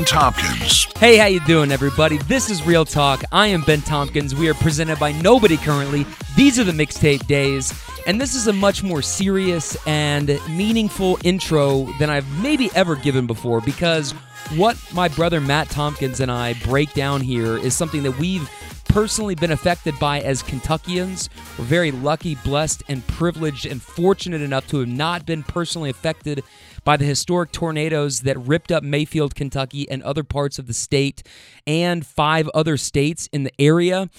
Ben 0.00 0.06
Tompkins. 0.06 0.86
Hey, 0.96 1.18
how 1.18 1.26
you 1.26 1.40
doing, 1.40 1.70
everybody? 1.70 2.16
This 2.16 2.48
is 2.48 2.66
Real 2.66 2.86
Talk. 2.86 3.22
I 3.32 3.48
am 3.48 3.60
Ben 3.60 3.82
Tompkins. 3.82 4.34
We 4.34 4.48
are 4.48 4.54
presented 4.54 4.98
by 4.98 5.12
Nobody 5.12 5.58
currently. 5.58 6.06
These 6.36 6.58
are 6.58 6.64
the 6.64 6.72
mixtape 6.72 7.26
days, 7.26 7.70
and 8.06 8.18
this 8.18 8.34
is 8.34 8.46
a 8.46 8.52
much 8.54 8.82
more 8.82 9.02
serious 9.02 9.76
and 9.86 10.40
meaningful 10.48 11.18
intro 11.22 11.84
than 11.98 12.08
I've 12.08 12.26
maybe 12.42 12.70
ever 12.74 12.96
given 12.96 13.26
before 13.26 13.60
because 13.60 14.12
what 14.56 14.78
my 14.94 15.08
brother 15.08 15.38
Matt 15.38 15.68
Tompkins 15.68 16.20
and 16.20 16.30
I 16.30 16.54
break 16.64 16.94
down 16.94 17.20
here 17.20 17.58
is 17.58 17.76
something 17.76 18.02
that 18.04 18.18
we've 18.18 18.48
personally 18.90 19.36
been 19.36 19.52
affected 19.52 19.96
by 20.00 20.18
as 20.20 20.42
Kentuckians. 20.42 21.28
We're 21.56 21.64
very 21.64 21.90
lucky, 21.92 22.34
blessed, 22.34 22.82
and 22.88 23.06
privileged 23.06 23.64
and 23.64 23.80
fortunate 23.80 24.40
enough 24.40 24.66
to 24.68 24.80
have 24.80 24.88
not 24.88 25.24
been 25.24 25.44
personally 25.44 25.90
affected 25.90 26.42
by 26.82 26.96
the 26.96 27.04
historic 27.04 27.52
tornadoes 27.52 28.22
that 28.22 28.36
ripped 28.38 28.72
up 28.72 28.82
Mayfield, 28.82 29.36
Kentucky, 29.36 29.88
and 29.88 30.02
other 30.02 30.24
parts 30.24 30.58
of 30.58 30.66
the 30.66 30.72
state 30.72 31.22
and 31.68 32.04
five 32.04 32.48
other 32.52 32.76
states 32.76 33.28
in 33.32 33.44
the 33.44 33.52
area. 33.60 34.10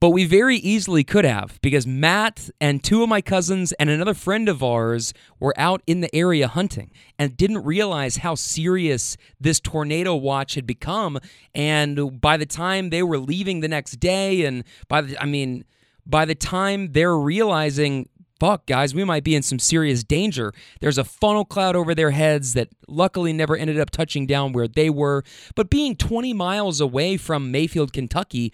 But 0.00 0.10
we 0.10 0.26
very 0.26 0.56
easily 0.56 1.02
could 1.02 1.24
have 1.24 1.58
because 1.60 1.86
Matt 1.86 2.50
and 2.60 2.82
two 2.84 3.02
of 3.02 3.08
my 3.08 3.20
cousins 3.20 3.72
and 3.72 3.90
another 3.90 4.14
friend 4.14 4.48
of 4.48 4.62
ours 4.62 5.12
were 5.40 5.54
out 5.56 5.82
in 5.86 6.00
the 6.00 6.14
area 6.14 6.46
hunting 6.46 6.92
and 7.18 7.36
didn't 7.36 7.64
realize 7.64 8.18
how 8.18 8.36
serious 8.36 9.16
this 9.40 9.58
tornado 9.58 10.14
watch 10.14 10.54
had 10.54 10.66
become. 10.66 11.18
And 11.52 12.20
by 12.20 12.36
the 12.36 12.46
time 12.46 12.90
they 12.90 13.02
were 13.02 13.18
leaving 13.18 13.60
the 13.60 13.68
next 13.68 13.98
day, 13.98 14.44
and 14.44 14.62
by 14.86 15.00
the, 15.00 15.20
I 15.20 15.26
mean, 15.26 15.64
by 16.06 16.24
the 16.24 16.36
time 16.36 16.92
they're 16.92 17.16
realizing 17.16 18.08
fuck, 18.38 18.66
guys, 18.66 18.94
we 18.94 19.02
might 19.02 19.24
be 19.24 19.34
in 19.34 19.42
some 19.42 19.58
serious 19.58 20.04
danger. 20.04 20.52
There's 20.80 20.98
a 20.98 21.02
funnel 21.02 21.44
cloud 21.44 21.74
over 21.74 21.92
their 21.94 22.12
heads 22.12 22.54
that 22.54 22.68
luckily 22.86 23.32
never 23.32 23.56
ended 23.56 23.80
up 23.80 23.90
touching 23.90 24.26
down 24.26 24.52
where 24.52 24.68
they 24.68 24.90
were. 24.90 25.24
But 25.56 25.70
being 25.70 25.96
20 25.96 26.32
miles 26.34 26.80
away 26.80 27.16
from 27.16 27.50
Mayfield, 27.50 27.92
Kentucky, 27.92 28.52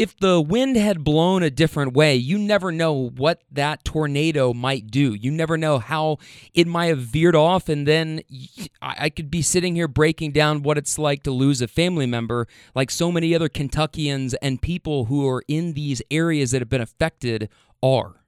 if 0.00 0.16
the 0.16 0.40
wind 0.40 0.76
had 0.76 1.04
blown 1.04 1.42
a 1.42 1.50
different 1.50 1.92
way, 1.92 2.16
you 2.16 2.38
never 2.38 2.72
know 2.72 3.10
what 3.10 3.42
that 3.52 3.84
tornado 3.84 4.54
might 4.54 4.90
do. 4.90 5.12
You 5.12 5.30
never 5.30 5.58
know 5.58 5.78
how 5.78 6.16
it 6.54 6.66
might 6.66 6.86
have 6.86 7.00
veered 7.00 7.36
off, 7.36 7.68
and 7.68 7.86
then 7.86 8.22
I 8.80 9.10
could 9.10 9.30
be 9.30 9.42
sitting 9.42 9.74
here 9.74 9.88
breaking 9.88 10.32
down 10.32 10.62
what 10.62 10.78
it's 10.78 10.98
like 10.98 11.22
to 11.24 11.30
lose 11.30 11.60
a 11.60 11.68
family 11.68 12.06
member, 12.06 12.48
like 12.74 12.90
so 12.90 13.12
many 13.12 13.34
other 13.34 13.50
Kentuckians 13.50 14.32
and 14.40 14.62
people 14.62 15.04
who 15.04 15.28
are 15.28 15.44
in 15.48 15.74
these 15.74 16.00
areas 16.10 16.52
that 16.52 16.62
have 16.62 16.70
been 16.70 16.80
affected 16.80 17.50
are 17.82 18.19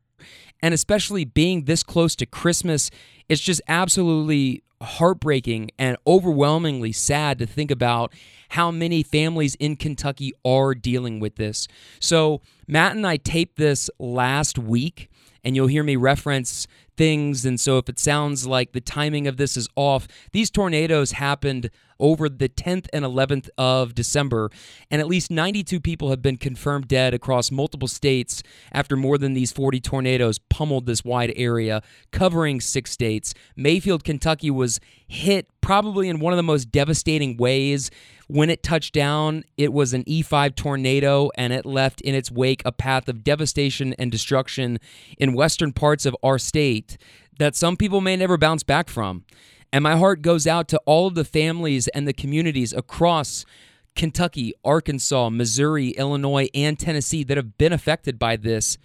and 0.63 0.73
especially 0.73 1.25
being 1.25 1.65
this 1.65 1.83
close 1.83 2.15
to 2.17 2.27
Christmas, 2.27 2.91
it's 3.29 3.41
just 3.41 3.61
absolutely 3.69 4.63
heartbreaking 4.81 5.71
and 5.79 5.97
overwhelmingly 6.07 6.93
sad 6.93 7.39
to 7.39 7.47
think 7.47 7.71
about 7.71 8.13
how 8.51 8.71
many 8.71 9.03
families 9.03 9.55
in 9.57 9.77
Kentucky 9.77 10.33
are 10.45 10.75
dealing 10.75 11.21
with 11.21 11.37
this. 11.37 11.69
So, 12.01 12.43
Matt 12.67 12.97
and 12.97 13.07
I 13.07 13.17
taped 13.17 13.57
this 13.57 13.91
last 13.99 14.59
week, 14.59 15.11
and 15.45 15.57
you'll 15.57 15.67
hear 15.67 15.83
me 15.83 15.97
reference 15.97 16.67
things. 16.97 17.45
And 17.45 17.59
so, 17.59 17.79
if 17.79 17.89
it 17.89 17.99
sounds 17.99 18.47
like 18.47 18.73
the 18.73 18.81
timing 18.81 19.27
of 19.27 19.37
this 19.37 19.57
is 19.57 19.69
off, 19.77 20.07
these 20.33 20.51
tornadoes 20.51 21.13
happened 21.13 21.71
over 21.99 22.29
the 22.29 22.49
10th 22.49 22.89
and 22.93 23.05
11th 23.05 23.49
of 23.57 23.95
December, 23.95 24.51
and 24.91 25.01
at 25.01 25.07
least 25.07 25.31
92 25.31 25.81
people 25.81 26.11
have 26.11 26.21
been 26.21 26.37
confirmed 26.37 26.89
dead 26.89 27.15
across 27.15 27.53
multiple 27.53 27.87
states 27.87 28.43
after 28.73 28.97
more 28.97 29.17
than 29.17 29.35
these 29.35 29.53
40 29.53 29.81
tornadoes 29.81 30.39
pummeled 30.39 30.87
this 30.87 31.05
wide 31.05 31.33
area, 31.37 31.81
covering 32.11 32.61
six 32.61 32.91
states. 32.91 33.35
Mayfield, 33.57 34.03
Kentucky 34.03 34.51
was 34.51 34.81
hit 35.07 35.49
probably 35.63 36.11
in 36.11 36.21
one 36.21 36.35
of 36.35 36.37
the 36.37 36.43
most 36.43 36.71
devastating 36.71 37.39
ways. 37.39 37.91
When 38.29 38.51
it 38.51 38.63
touched 38.63 38.93
down, 38.93 39.45
it 39.57 39.73
was 39.73 39.95
an 39.95 40.05
E5 40.05 40.55
tornado 40.55 41.31
and 41.37 41.53
it 41.53 41.65
left 41.65 42.03
in 42.03 42.15
its 42.15 42.31
wake 42.31 42.61
a 42.67 42.73
path 42.73 43.09
of 43.09 43.25
devastation 43.25 43.95
and 43.95 44.13
destruction 44.13 44.79
in 45.19 45.33
western 45.33 45.73
parts 45.73 46.05
of 46.05 46.15
our 46.23 46.39
state 46.39 46.99
that 47.39 47.57
some 47.57 47.77
people 47.77 48.01
may 48.01 48.17
never 48.17 48.37
bounce 48.37 48.63
back 48.63 48.91
from. 48.91 49.25
And 49.73 49.83
my 49.83 49.97
heart 49.97 50.21
goes 50.21 50.47
out 50.47 50.69
to 50.69 50.81
all 50.85 51.07
of 51.07 51.15
the 51.15 51.25
families 51.25 51.89
and 51.89 52.07
the 52.07 52.13
communities 52.13 52.75
across 52.75 53.47
Kentucky, 53.95 54.53
Arkansas, 54.65 55.31
Missouri, 55.31 55.91
Illinois, 55.91 56.49
and 56.55 56.79
Tennessee 56.79 57.25
that 57.25 57.37
have 57.37 57.57
been 57.57 57.73
affected 57.73 58.19
by 58.19 58.37
this. 58.37 58.77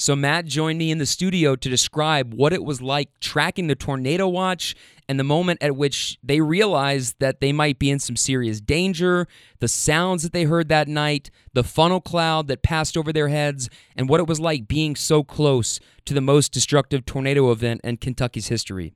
So, 0.00 0.14
Matt 0.14 0.46
joined 0.46 0.78
me 0.78 0.92
in 0.92 0.98
the 0.98 1.06
studio 1.06 1.56
to 1.56 1.68
describe 1.68 2.32
what 2.32 2.52
it 2.52 2.62
was 2.62 2.80
like 2.80 3.08
tracking 3.18 3.66
the 3.66 3.74
tornado 3.74 4.28
watch 4.28 4.76
and 5.08 5.18
the 5.18 5.24
moment 5.24 5.60
at 5.60 5.74
which 5.74 6.18
they 6.22 6.40
realized 6.40 7.16
that 7.18 7.40
they 7.40 7.50
might 7.52 7.80
be 7.80 7.90
in 7.90 7.98
some 7.98 8.14
serious 8.14 8.60
danger, 8.60 9.26
the 9.58 9.66
sounds 9.66 10.22
that 10.22 10.32
they 10.32 10.44
heard 10.44 10.68
that 10.68 10.86
night, 10.86 11.32
the 11.52 11.64
funnel 11.64 12.00
cloud 12.00 12.46
that 12.46 12.62
passed 12.62 12.96
over 12.96 13.12
their 13.12 13.26
heads, 13.26 13.68
and 13.96 14.08
what 14.08 14.20
it 14.20 14.28
was 14.28 14.38
like 14.38 14.68
being 14.68 14.94
so 14.94 15.24
close 15.24 15.80
to 16.04 16.14
the 16.14 16.20
most 16.20 16.52
destructive 16.52 17.04
tornado 17.04 17.50
event 17.50 17.80
in 17.82 17.96
Kentucky's 17.96 18.46
history. 18.46 18.94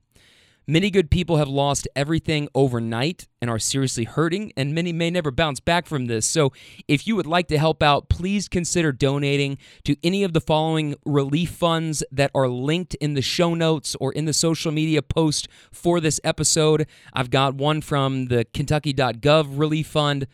Many 0.65 0.91
good 0.91 1.11
people 1.11 1.35
have 1.37 1.49
lost 1.49 1.89
everything 1.93 2.47
overnight 2.55 3.27
and 3.41 3.49
are 3.49 3.59
seriously 3.59 4.05
hurting, 4.05 4.53
and 4.55 4.73
many 4.73 4.93
may 4.93 5.09
never 5.09 5.29
bounce 5.29 5.59
back 5.59 5.85
from 5.85 6.05
this. 6.05 6.25
So, 6.25 6.53
if 6.87 7.05
you 7.05 7.17
would 7.17 7.25
like 7.25 7.49
to 7.49 7.57
help 7.57 7.83
out, 7.83 8.07
please 8.07 8.47
consider 8.47 8.93
donating 8.93 9.57
to 9.83 9.97
any 10.01 10.23
of 10.23 10.31
the 10.31 10.39
following 10.39 10.95
relief 11.05 11.49
funds 11.49 12.01
that 12.13 12.31
are 12.33 12.47
linked 12.47 12.95
in 12.95 13.13
the 13.13 13.21
show 13.21 13.53
notes 13.53 13.93
or 13.99 14.13
in 14.13 14.23
the 14.23 14.31
social 14.31 14.71
media 14.71 15.01
post 15.01 15.49
for 15.69 15.99
this 15.99 16.21
episode. 16.23 16.87
I've 17.11 17.29
got 17.29 17.55
one 17.55 17.81
from 17.81 18.27
the 18.27 18.45
Kentucky.gov 18.45 19.59
Relief 19.59 19.87
Fund. 19.87 20.27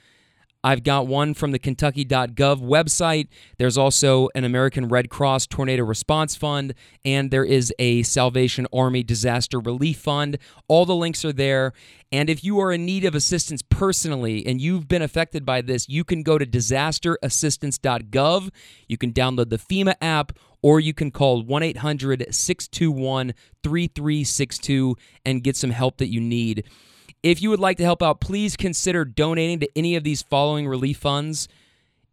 I've 0.63 0.83
got 0.83 1.07
one 1.07 1.33
from 1.33 1.51
the 1.51 1.59
Kentucky.gov 1.59 2.61
website. 2.61 3.27
There's 3.57 3.77
also 3.77 4.27
an 4.35 4.43
American 4.43 4.89
Red 4.89 5.09
Cross 5.09 5.47
Tornado 5.47 5.85
Response 5.85 6.35
Fund, 6.35 6.73
and 7.05 7.31
there 7.31 7.45
is 7.45 7.73
a 7.79 8.03
Salvation 8.03 8.67
Army 8.73 9.01
Disaster 9.01 9.57
Relief 9.59 9.99
Fund. 9.99 10.37
All 10.67 10.85
the 10.85 10.95
links 10.95 11.23
are 11.23 11.31
there. 11.31 11.71
And 12.11 12.29
if 12.29 12.43
you 12.43 12.59
are 12.59 12.73
in 12.73 12.85
need 12.85 13.05
of 13.05 13.15
assistance 13.15 13.61
personally 13.61 14.45
and 14.45 14.59
you've 14.59 14.89
been 14.89 15.01
affected 15.01 15.45
by 15.45 15.61
this, 15.61 15.87
you 15.87 16.03
can 16.03 16.23
go 16.23 16.37
to 16.37 16.45
disasterassistance.gov. 16.45 18.49
You 18.87 18.97
can 18.97 19.13
download 19.13 19.49
the 19.49 19.59
FEMA 19.59 19.95
app 20.01 20.33
or 20.61 20.81
you 20.81 20.93
can 20.93 21.11
call 21.11 21.41
1 21.41 21.63
800 21.63 22.33
621 22.33 23.33
3362 23.63 24.97
and 25.25 25.43
get 25.43 25.55
some 25.55 25.69
help 25.69 25.99
that 25.99 26.07
you 26.07 26.19
need. 26.19 26.65
If 27.21 27.41
you 27.41 27.49
would 27.49 27.59
like 27.59 27.77
to 27.77 27.83
help 27.83 28.01
out, 28.01 28.21
please 28.21 28.55
consider 28.55 29.03
donating 29.03 29.59
to 29.59 29.69
any 29.75 29.95
of 29.95 30.03
these 30.03 30.21
following 30.21 30.67
relief 30.67 30.97
funds. 30.97 31.49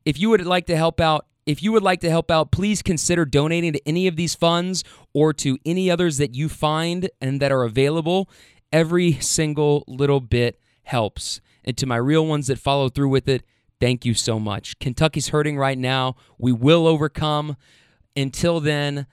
If 0.04 0.18
you 0.18 0.30
would 0.30 0.44
like 0.44 0.66
to 0.66 0.76
help 0.76 1.00
out, 1.00 1.26
if 1.46 1.62
you 1.62 1.70
would 1.70 1.84
like 1.84 2.00
to 2.00 2.10
help 2.10 2.28
out, 2.28 2.50
please 2.50 2.82
consider 2.82 3.24
donating 3.24 3.72
to 3.72 3.88
any 3.88 4.08
of 4.08 4.16
these 4.16 4.34
funds 4.34 4.82
or 5.14 5.32
to 5.34 5.58
any 5.64 5.88
others 5.90 6.16
that 6.16 6.34
you 6.34 6.48
find 6.48 7.08
and 7.20 7.40
that 7.40 7.52
are 7.52 7.62
available. 7.62 8.28
Every 8.72 9.12
single 9.12 9.84
little 9.86 10.20
bit 10.20 10.58
helps. 10.82 11.40
And 11.64 11.76
to 11.76 11.86
my 11.86 11.96
real 11.96 12.26
ones 12.26 12.48
that 12.48 12.58
follow 12.58 12.88
through 12.88 13.10
with 13.10 13.28
it, 13.28 13.44
thank 13.80 14.04
you 14.04 14.12
so 14.12 14.40
much. 14.40 14.76
Kentucky's 14.80 15.28
hurting 15.28 15.56
right 15.56 15.78
now. 15.78 16.16
We 16.36 16.50
will 16.50 16.88
overcome. 16.88 17.56
Until 18.16 18.58
then, 18.58 19.06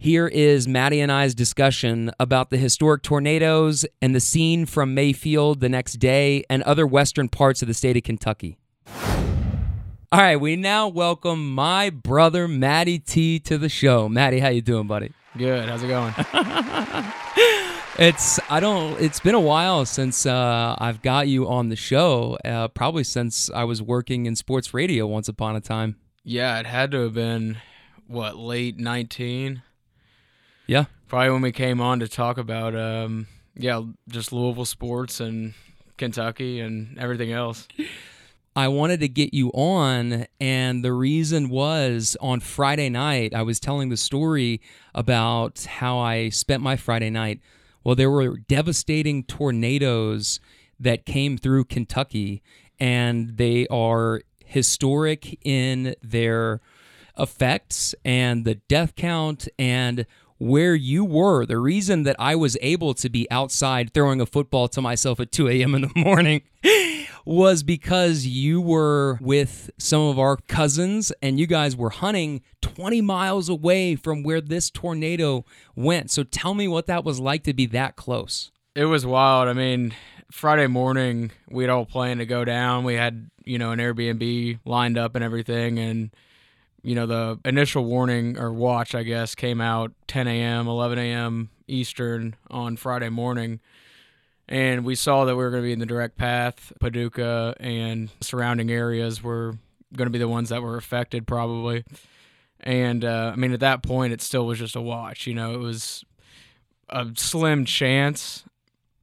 here 0.00 0.28
is 0.28 0.68
Maddie 0.68 1.00
and 1.00 1.10
I's 1.10 1.34
discussion 1.34 2.12
about 2.20 2.50
the 2.50 2.56
historic 2.56 3.02
tornadoes 3.02 3.84
and 4.00 4.14
the 4.14 4.20
scene 4.20 4.64
from 4.64 4.94
Mayfield 4.94 5.58
the 5.58 5.68
next 5.68 5.94
day 5.94 6.44
and 6.48 6.62
other 6.62 6.86
western 6.86 7.28
parts 7.28 7.62
of 7.62 7.68
the 7.68 7.74
state 7.74 7.96
of 7.96 8.04
Kentucky. 8.04 8.56
All 10.10 10.20
right, 10.20 10.36
we 10.36 10.54
now 10.54 10.86
welcome 10.86 11.52
my 11.52 11.90
brother 11.90 12.46
Maddie 12.46 13.00
T 13.00 13.40
to 13.40 13.58
the 13.58 13.68
show. 13.68 14.08
Maddie, 14.08 14.38
how 14.38 14.48
you 14.48 14.62
doing, 14.62 14.86
buddy? 14.86 15.12
Good. 15.36 15.68
How's 15.68 15.82
it 15.82 15.88
going? 15.88 16.14
it's 17.98 18.38
I 18.48 18.60
don't. 18.60 19.00
It's 19.00 19.18
been 19.18 19.34
a 19.34 19.40
while 19.40 19.84
since 19.84 20.24
uh, 20.26 20.76
I've 20.78 21.02
got 21.02 21.26
you 21.26 21.48
on 21.48 21.70
the 21.70 21.76
show. 21.76 22.38
Uh, 22.44 22.68
probably 22.68 23.04
since 23.04 23.50
I 23.50 23.64
was 23.64 23.82
working 23.82 24.26
in 24.26 24.36
sports 24.36 24.72
radio 24.72 25.08
once 25.08 25.28
upon 25.28 25.56
a 25.56 25.60
time. 25.60 25.96
Yeah, 26.22 26.58
it 26.60 26.66
had 26.66 26.92
to 26.92 27.00
have 27.00 27.14
been 27.14 27.58
what 28.06 28.36
late 28.36 28.78
nineteen. 28.78 29.62
Yeah. 30.68 30.84
Probably 31.08 31.30
when 31.30 31.42
we 31.42 31.50
came 31.50 31.80
on 31.80 32.00
to 32.00 32.08
talk 32.08 32.36
about, 32.36 32.76
um, 32.76 33.26
yeah, 33.56 33.82
just 34.08 34.32
Louisville 34.32 34.66
sports 34.66 35.18
and 35.18 35.54
Kentucky 35.96 36.60
and 36.60 36.98
everything 36.98 37.32
else. 37.32 37.66
I 38.54 38.68
wanted 38.68 39.00
to 39.00 39.08
get 39.08 39.32
you 39.32 39.48
on, 39.50 40.26
and 40.40 40.84
the 40.84 40.92
reason 40.92 41.48
was 41.48 42.16
on 42.20 42.40
Friday 42.40 42.90
night, 42.90 43.32
I 43.32 43.42
was 43.42 43.58
telling 43.58 43.88
the 43.88 43.96
story 43.96 44.60
about 44.94 45.64
how 45.64 45.98
I 45.98 46.28
spent 46.28 46.62
my 46.62 46.76
Friday 46.76 47.08
night. 47.08 47.40
Well, 47.82 47.94
there 47.94 48.10
were 48.10 48.36
devastating 48.36 49.24
tornadoes 49.24 50.38
that 50.78 51.06
came 51.06 51.38
through 51.38 51.64
Kentucky, 51.64 52.42
and 52.78 53.38
they 53.38 53.66
are 53.68 54.20
historic 54.44 55.38
in 55.46 55.94
their 56.02 56.60
effects 57.18 57.94
and 58.04 58.44
the 58.44 58.54
death 58.54 58.94
count 58.94 59.48
and 59.58 60.06
where 60.38 60.74
you 60.74 61.04
were. 61.04 61.44
The 61.44 61.58
reason 61.58 62.04
that 62.04 62.16
I 62.18 62.34
was 62.34 62.56
able 62.60 62.94
to 62.94 63.08
be 63.08 63.30
outside 63.30 63.92
throwing 63.92 64.20
a 64.20 64.26
football 64.26 64.68
to 64.68 64.80
myself 64.80 65.20
at 65.20 65.32
2 65.32 65.48
a.m. 65.48 65.74
in 65.74 65.82
the 65.82 65.92
morning 65.96 66.42
was 67.24 67.62
because 67.62 68.26
you 68.26 68.60
were 68.60 69.18
with 69.20 69.70
some 69.78 70.00
of 70.00 70.18
our 70.18 70.36
cousins 70.36 71.12
and 71.20 71.38
you 71.38 71.46
guys 71.46 71.76
were 71.76 71.90
hunting 71.90 72.42
20 72.62 73.00
miles 73.02 73.48
away 73.48 73.96
from 73.96 74.22
where 74.22 74.40
this 74.40 74.70
tornado 74.70 75.44
went. 75.76 76.10
So 76.10 76.22
tell 76.22 76.54
me 76.54 76.68
what 76.68 76.86
that 76.86 77.04
was 77.04 77.20
like 77.20 77.44
to 77.44 77.52
be 77.52 77.66
that 77.66 77.96
close. 77.96 78.50
It 78.74 78.86
was 78.86 79.04
wild. 79.04 79.48
I 79.48 79.52
mean, 79.52 79.92
Friday 80.30 80.68
morning, 80.68 81.32
we'd 81.50 81.68
all 81.68 81.84
planned 81.84 82.20
to 82.20 82.26
go 82.26 82.44
down. 82.44 82.84
We 82.84 82.94
had, 82.94 83.30
you 83.44 83.58
know, 83.58 83.72
an 83.72 83.78
Airbnb 83.78 84.60
lined 84.64 84.96
up 84.96 85.14
and 85.14 85.24
everything. 85.24 85.78
And, 85.78 86.10
you 86.88 86.94
know, 86.94 87.04
the 87.04 87.38
initial 87.44 87.84
warning 87.84 88.38
or 88.38 88.50
watch, 88.50 88.94
I 88.94 89.02
guess, 89.02 89.34
came 89.34 89.60
out 89.60 89.92
10 90.06 90.26
a.m., 90.26 90.66
11 90.66 90.98
a.m. 90.98 91.50
Eastern 91.66 92.34
on 92.50 92.78
Friday 92.78 93.10
morning. 93.10 93.60
And 94.48 94.86
we 94.86 94.94
saw 94.94 95.26
that 95.26 95.36
we 95.36 95.44
were 95.44 95.50
going 95.50 95.62
to 95.62 95.66
be 95.66 95.74
in 95.74 95.80
the 95.80 95.86
direct 95.86 96.16
path. 96.16 96.72
Paducah 96.80 97.54
and 97.60 98.08
surrounding 98.22 98.70
areas 98.70 99.22
were 99.22 99.58
going 99.94 100.06
to 100.06 100.10
be 100.10 100.18
the 100.18 100.28
ones 100.28 100.48
that 100.48 100.62
were 100.62 100.78
affected, 100.78 101.26
probably. 101.26 101.84
And, 102.60 103.04
uh, 103.04 103.32
I 103.34 103.36
mean, 103.36 103.52
at 103.52 103.60
that 103.60 103.82
point, 103.82 104.14
it 104.14 104.22
still 104.22 104.46
was 104.46 104.58
just 104.58 104.74
a 104.74 104.80
watch. 104.80 105.26
You 105.26 105.34
know, 105.34 105.52
it 105.52 105.58
was 105.58 106.06
a 106.88 107.06
slim 107.16 107.66
chance 107.66 108.44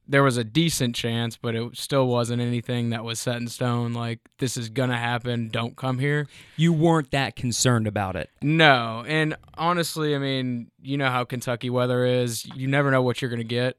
there 0.08 0.22
was 0.22 0.36
a 0.36 0.44
decent 0.44 0.94
chance, 0.94 1.36
but 1.36 1.54
it 1.54 1.76
still 1.76 2.06
wasn't 2.06 2.40
anything 2.40 2.90
that 2.90 3.04
was 3.04 3.18
set 3.18 3.36
in 3.36 3.48
stone. 3.48 3.92
Like 3.92 4.20
this 4.38 4.56
is 4.56 4.68
gonna 4.68 4.96
happen. 4.96 5.48
Don't 5.48 5.76
come 5.76 5.98
here. 5.98 6.26
You 6.56 6.72
weren't 6.72 7.10
that 7.10 7.36
concerned 7.36 7.86
about 7.86 8.16
it. 8.16 8.30
No, 8.42 9.04
and 9.06 9.36
honestly, 9.54 10.14
I 10.14 10.18
mean, 10.18 10.70
you 10.80 10.96
know 10.96 11.10
how 11.10 11.24
Kentucky 11.24 11.70
weather 11.70 12.04
is. 12.04 12.46
You 12.54 12.66
never 12.68 12.90
know 12.90 13.02
what 13.02 13.20
you're 13.20 13.30
gonna 13.30 13.44
get. 13.44 13.76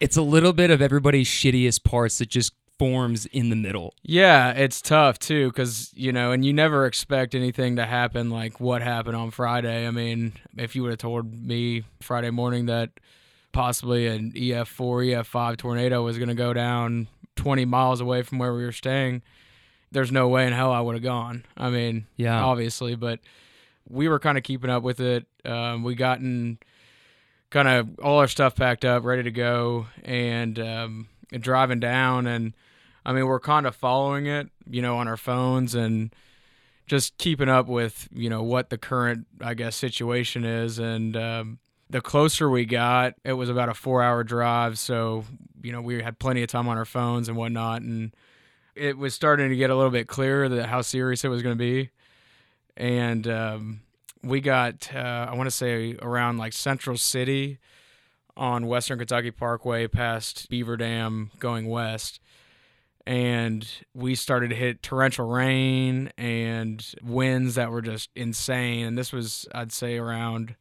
It's 0.00 0.16
a 0.16 0.22
little 0.22 0.52
bit 0.52 0.70
of 0.70 0.80
everybody's 0.80 1.28
shittiest 1.28 1.84
parts 1.84 2.18
that 2.18 2.28
just 2.28 2.52
forms 2.78 3.26
in 3.26 3.50
the 3.50 3.56
middle. 3.56 3.92
Yeah, 4.02 4.52
it's 4.52 4.80
tough 4.80 5.18
too, 5.18 5.48
because 5.48 5.92
you 5.94 6.12
know, 6.12 6.32
and 6.32 6.44
you 6.44 6.52
never 6.54 6.86
expect 6.86 7.34
anything 7.34 7.76
to 7.76 7.84
happen 7.84 8.30
like 8.30 8.58
what 8.58 8.80
happened 8.80 9.16
on 9.16 9.30
Friday. 9.30 9.86
I 9.86 9.90
mean, 9.90 10.32
if 10.56 10.74
you 10.74 10.82
would 10.82 10.90
have 10.90 10.98
told 10.98 11.34
me 11.46 11.84
Friday 12.00 12.30
morning 12.30 12.66
that 12.66 12.90
possibly 13.52 14.06
an 14.06 14.32
EF4, 14.32 15.14
EF5 15.14 15.56
tornado 15.56 16.02
was 16.02 16.18
going 16.18 16.28
to 16.28 16.34
go 16.34 16.52
down 16.52 17.08
20 17.36 17.64
miles 17.64 18.00
away 18.00 18.22
from 18.22 18.38
where 18.38 18.54
we 18.54 18.64
were 18.64 18.72
staying, 18.72 19.22
there's 19.90 20.12
no 20.12 20.28
way 20.28 20.46
in 20.46 20.52
hell 20.52 20.72
I 20.72 20.80
would 20.80 20.94
have 20.94 21.02
gone. 21.02 21.44
I 21.56 21.70
mean, 21.70 22.06
yeah, 22.16 22.42
obviously, 22.42 22.94
but 22.94 23.20
we 23.88 24.08
were 24.08 24.18
kind 24.18 24.38
of 24.38 24.44
keeping 24.44 24.70
up 24.70 24.82
with 24.82 25.00
it. 25.00 25.26
Um, 25.44 25.82
we 25.82 25.94
gotten 25.94 26.58
kind 27.50 27.66
of 27.66 27.98
all 28.00 28.18
our 28.18 28.28
stuff 28.28 28.54
packed 28.54 28.84
up, 28.84 29.04
ready 29.04 29.24
to 29.24 29.30
go, 29.30 29.86
and 30.04 30.58
um, 30.58 31.08
driving 31.32 31.80
down. 31.80 32.26
And 32.26 32.54
I 33.04 33.12
mean, 33.12 33.26
we're 33.26 33.40
kind 33.40 33.66
of 33.66 33.74
following 33.74 34.26
it, 34.26 34.48
you 34.68 34.82
know, 34.82 34.96
on 34.98 35.08
our 35.08 35.16
phones 35.16 35.74
and 35.74 36.14
just 36.86 37.18
keeping 37.18 37.48
up 37.48 37.66
with, 37.66 38.08
you 38.12 38.30
know, 38.30 38.42
what 38.42 38.70
the 38.70 38.78
current, 38.78 39.26
I 39.40 39.54
guess, 39.54 39.76
situation 39.76 40.44
is. 40.44 40.78
And 40.78 41.16
um, 41.16 41.58
the 41.90 42.00
closer 42.00 42.48
we 42.48 42.64
got, 42.64 43.14
it 43.24 43.32
was 43.32 43.48
about 43.48 43.68
a 43.68 43.74
four 43.74 44.02
hour 44.02 44.22
drive. 44.22 44.78
So, 44.78 45.24
you 45.62 45.72
know, 45.72 45.82
we 45.82 46.02
had 46.02 46.18
plenty 46.18 46.42
of 46.42 46.48
time 46.48 46.68
on 46.68 46.78
our 46.78 46.84
phones 46.84 47.28
and 47.28 47.36
whatnot. 47.36 47.82
And 47.82 48.14
it 48.74 48.96
was 48.96 49.12
starting 49.12 49.50
to 49.50 49.56
get 49.56 49.70
a 49.70 49.76
little 49.76 49.90
bit 49.90 50.06
clearer 50.06 50.48
that 50.48 50.68
how 50.68 50.82
serious 50.82 51.24
it 51.24 51.28
was 51.28 51.42
going 51.42 51.56
to 51.56 51.58
be. 51.58 51.90
And 52.76 53.26
um, 53.26 53.80
we 54.22 54.40
got, 54.40 54.94
uh, 54.94 55.26
I 55.30 55.34
want 55.34 55.48
to 55.48 55.54
say, 55.54 55.96
around 56.00 56.38
like 56.38 56.52
Central 56.52 56.96
City 56.96 57.58
on 58.36 58.66
Western 58.66 58.98
Kentucky 58.98 59.32
Parkway 59.32 59.88
past 59.88 60.48
Beaver 60.48 60.76
Dam 60.76 61.32
going 61.38 61.68
west. 61.68 62.20
And 63.06 63.66
we 63.94 64.14
started 64.14 64.50
to 64.50 64.56
hit 64.56 64.82
torrential 64.82 65.26
rain 65.26 66.12
and 66.16 66.86
winds 67.02 67.56
that 67.56 67.72
were 67.72 67.82
just 67.82 68.10
insane. 68.14 68.86
And 68.86 68.96
this 68.96 69.12
was, 69.12 69.48
I'd 69.52 69.72
say, 69.72 69.96
around 69.96 70.54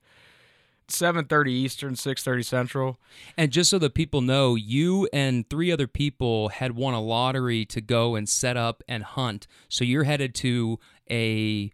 7:30 0.89 1.51
Eastern, 1.51 1.95
6:30 1.95 2.43
Central. 2.43 2.99
And 3.37 3.51
just 3.51 3.69
so 3.69 3.79
that 3.79 3.93
people 3.93 4.21
know, 4.21 4.55
you 4.55 5.07
and 5.13 5.49
three 5.49 5.71
other 5.71 5.87
people 5.87 6.49
had 6.49 6.75
won 6.75 6.93
a 6.93 7.01
lottery 7.01 7.65
to 7.65 7.81
go 7.81 8.15
and 8.15 8.27
set 8.27 8.57
up 8.57 8.83
and 8.87 9.03
hunt. 9.03 9.47
So 9.67 9.83
you're 9.83 10.03
headed 10.03 10.35
to 10.35 10.79
a 11.09 11.71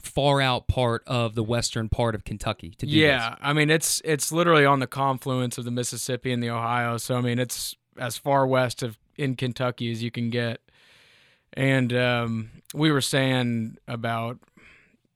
far 0.00 0.40
out 0.40 0.68
part 0.68 1.02
of 1.06 1.34
the 1.34 1.42
western 1.42 1.88
part 1.88 2.14
of 2.14 2.24
Kentucky 2.24 2.70
to 2.78 2.86
do 2.86 2.92
Yeah, 2.92 3.30
this. 3.30 3.38
I 3.42 3.52
mean 3.52 3.68
it's 3.70 4.00
it's 4.04 4.30
literally 4.30 4.64
on 4.64 4.78
the 4.78 4.86
confluence 4.86 5.58
of 5.58 5.64
the 5.64 5.72
Mississippi 5.72 6.32
and 6.32 6.42
the 6.42 6.50
Ohio. 6.50 6.98
So 6.98 7.16
I 7.16 7.20
mean 7.20 7.38
it's 7.38 7.74
as 7.98 8.16
far 8.16 8.46
west 8.46 8.82
of 8.82 8.96
in 9.16 9.34
Kentucky 9.34 9.90
as 9.90 10.02
you 10.02 10.10
can 10.10 10.30
get. 10.30 10.60
And 11.54 11.92
um, 11.92 12.50
we 12.74 12.92
were 12.92 13.00
staying 13.00 13.78
about 13.88 14.38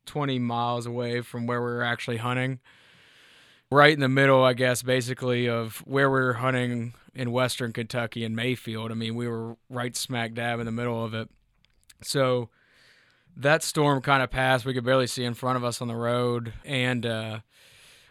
20 0.06 0.40
miles 0.40 0.86
away 0.86 1.20
from 1.20 1.46
where 1.46 1.60
we 1.60 1.66
were 1.66 1.84
actually 1.84 2.16
hunting 2.16 2.58
right 3.72 3.92
in 3.92 4.00
the 4.00 4.08
middle, 4.08 4.44
I 4.44 4.52
guess, 4.52 4.82
basically 4.82 5.48
of 5.48 5.78
where 5.86 6.10
we 6.10 6.20
were 6.20 6.34
hunting 6.34 6.94
in 7.14 7.32
Western 7.32 7.72
Kentucky 7.72 8.24
in 8.24 8.34
Mayfield. 8.34 8.90
I 8.90 8.94
mean, 8.94 9.14
we 9.14 9.26
were 9.26 9.56
right 9.68 9.96
smack 9.96 10.34
dab 10.34 10.60
in 10.60 10.66
the 10.66 10.72
middle 10.72 11.04
of 11.04 11.14
it. 11.14 11.28
So 12.02 12.50
that 13.36 13.62
storm 13.62 14.02
kind 14.02 14.22
of 14.22 14.30
passed. 14.30 14.64
We 14.64 14.74
could 14.74 14.84
barely 14.84 15.06
see 15.06 15.24
in 15.24 15.34
front 15.34 15.56
of 15.56 15.64
us 15.64 15.80
on 15.80 15.88
the 15.88 15.96
road, 15.96 16.52
and 16.64 17.06
uh, 17.06 17.40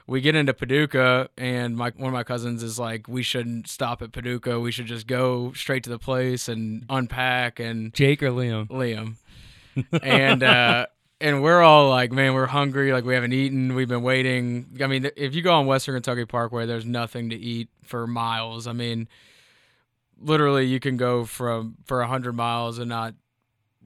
we 0.07 0.21
get 0.21 0.35
into 0.35 0.53
Paducah, 0.53 1.29
and 1.37 1.75
my 1.75 1.91
one 1.95 2.07
of 2.07 2.13
my 2.13 2.23
cousins 2.23 2.63
is 2.63 2.79
like, 2.79 3.07
"We 3.07 3.21
shouldn't 3.21 3.67
stop 3.67 4.01
at 4.01 4.11
Paducah. 4.11 4.59
We 4.59 4.71
should 4.71 4.87
just 4.87 5.07
go 5.07 5.53
straight 5.53 5.83
to 5.83 5.89
the 5.89 5.99
place 5.99 6.47
and 6.47 6.85
unpack." 6.89 7.59
And 7.59 7.93
Jake 7.93 8.23
or 8.23 8.31
Liam? 8.31 8.67
Liam, 8.67 9.15
and 10.01 10.41
uh, 10.43 10.87
and 11.21 11.43
we're 11.43 11.61
all 11.61 11.89
like, 11.89 12.11
man, 12.11 12.33
we're 12.33 12.47
hungry. 12.47 12.91
Like 12.91 13.05
we 13.05 13.13
haven't 13.13 13.33
eaten. 13.33 13.75
We've 13.75 13.87
been 13.87 14.01
waiting. 14.01 14.77
I 14.81 14.87
mean, 14.87 15.09
if 15.15 15.35
you 15.35 15.41
go 15.41 15.53
on 15.53 15.67
Western 15.67 15.95
Kentucky 15.95 16.25
Parkway, 16.25 16.65
there's 16.65 16.85
nothing 16.85 17.29
to 17.29 17.35
eat 17.35 17.69
for 17.83 18.07
miles. 18.07 18.67
I 18.67 18.73
mean, 18.73 19.07
literally, 20.19 20.65
you 20.65 20.79
can 20.79 20.97
go 20.97 21.23
from 21.23 21.77
for 21.85 22.03
hundred 22.03 22.33
miles 22.33 22.79
and 22.79 22.89
not 22.89 23.13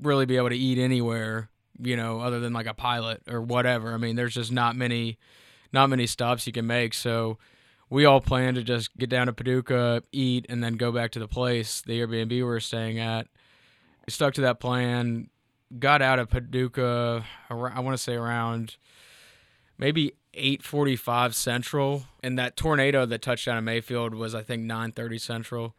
really 0.01 0.25
be 0.25 0.37
able 0.37 0.49
to 0.49 0.57
eat 0.57 0.77
anywhere. 0.77 1.49
You 1.79 1.97
know, 1.97 2.21
other 2.21 2.39
than 2.39 2.53
like 2.53 2.67
a 2.67 2.73
pilot 2.73 3.21
or 3.29 3.41
whatever. 3.41 3.93
I 3.93 3.97
mean, 3.97 4.15
there's 4.15 4.33
just 4.33 4.51
not 4.51 4.77
many, 4.77 5.17
not 5.73 5.89
many 5.89 6.07
stops 6.07 6.47
you 6.47 6.53
can 6.53 6.65
make. 6.65 6.93
So 6.93 7.37
we 7.89 8.05
all 8.05 8.21
plan 8.21 8.55
to 8.55 8.63
just 8.63 8.95
get 8.97 9.09
down 9.09 9.27
to 9.27 9.33
Paducah, 9.33 10.03
eat, 10.13 10.45
and 10.47 10.63
then 10.63 10.75
go 10.75 10.93
back 10.93 11.11
to 11.11 11.19
the 11.19 11.27
place, 11.27 11.81
the 11.81 11.99
Airbnb 11.99 12.29
we 12.29 12.43
were 12.43 12.61
staying 12.61 12.97
at. 12.97 13.27
We 14.07 14.11
stuck 14.11 14.35
to 14.35 14.41
that 14.41 14.61
plan 14.61 15.29
got 15.79 16.01
out 16.01 16.19
of 16.19 16.29
Paducah. 16.29 17.25
I 17.49 17.53
want 17.53 17.93
to 17.95 18.01
say 18.01 18.15
around 18.15 18.77
maybe 19.77 20.13
8:45 20.33 21.33
Central, 21.33 22.05
and 22.23 22.37
that 22.37 22.57
tornado 22.57 23.05
that 23.05 23.21
touched 23.21 23.45
down 23.45 23.57
in 23.57 23.63
Mayfield 23.63 24.13
was 24.13 24.35
I 24.35 24.43
think 24.43 24.63
9:30 24.63 25.19
Central. 25.19 25.75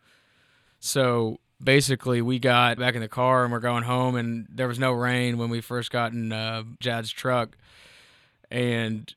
So 0.81 1.41
basically, 1.63 2.21
we 2.21 2.39
got 2.39 2.79
back 2.79 2.95
in 2.95 3.01
the 3.01 3.09
car 3.09 3.45
and 3.45 3.53
we're 3.53 3.61
going 3.61 3.85
home, 3.85 4.15
and 4.17 4.47
there 4.51 4.69
was 4.69 4.79
no 4.79 4.93
rain 4.93 5.39
when 5.39 5.51
we 5.51 5.61
first 5.61 5.91
got 5.91 6.13
in 6.13 6.33
uh, 6.33 6.65
Jad's 6.81 7.11
truck, 7.11 7.57
and 8.51 9.15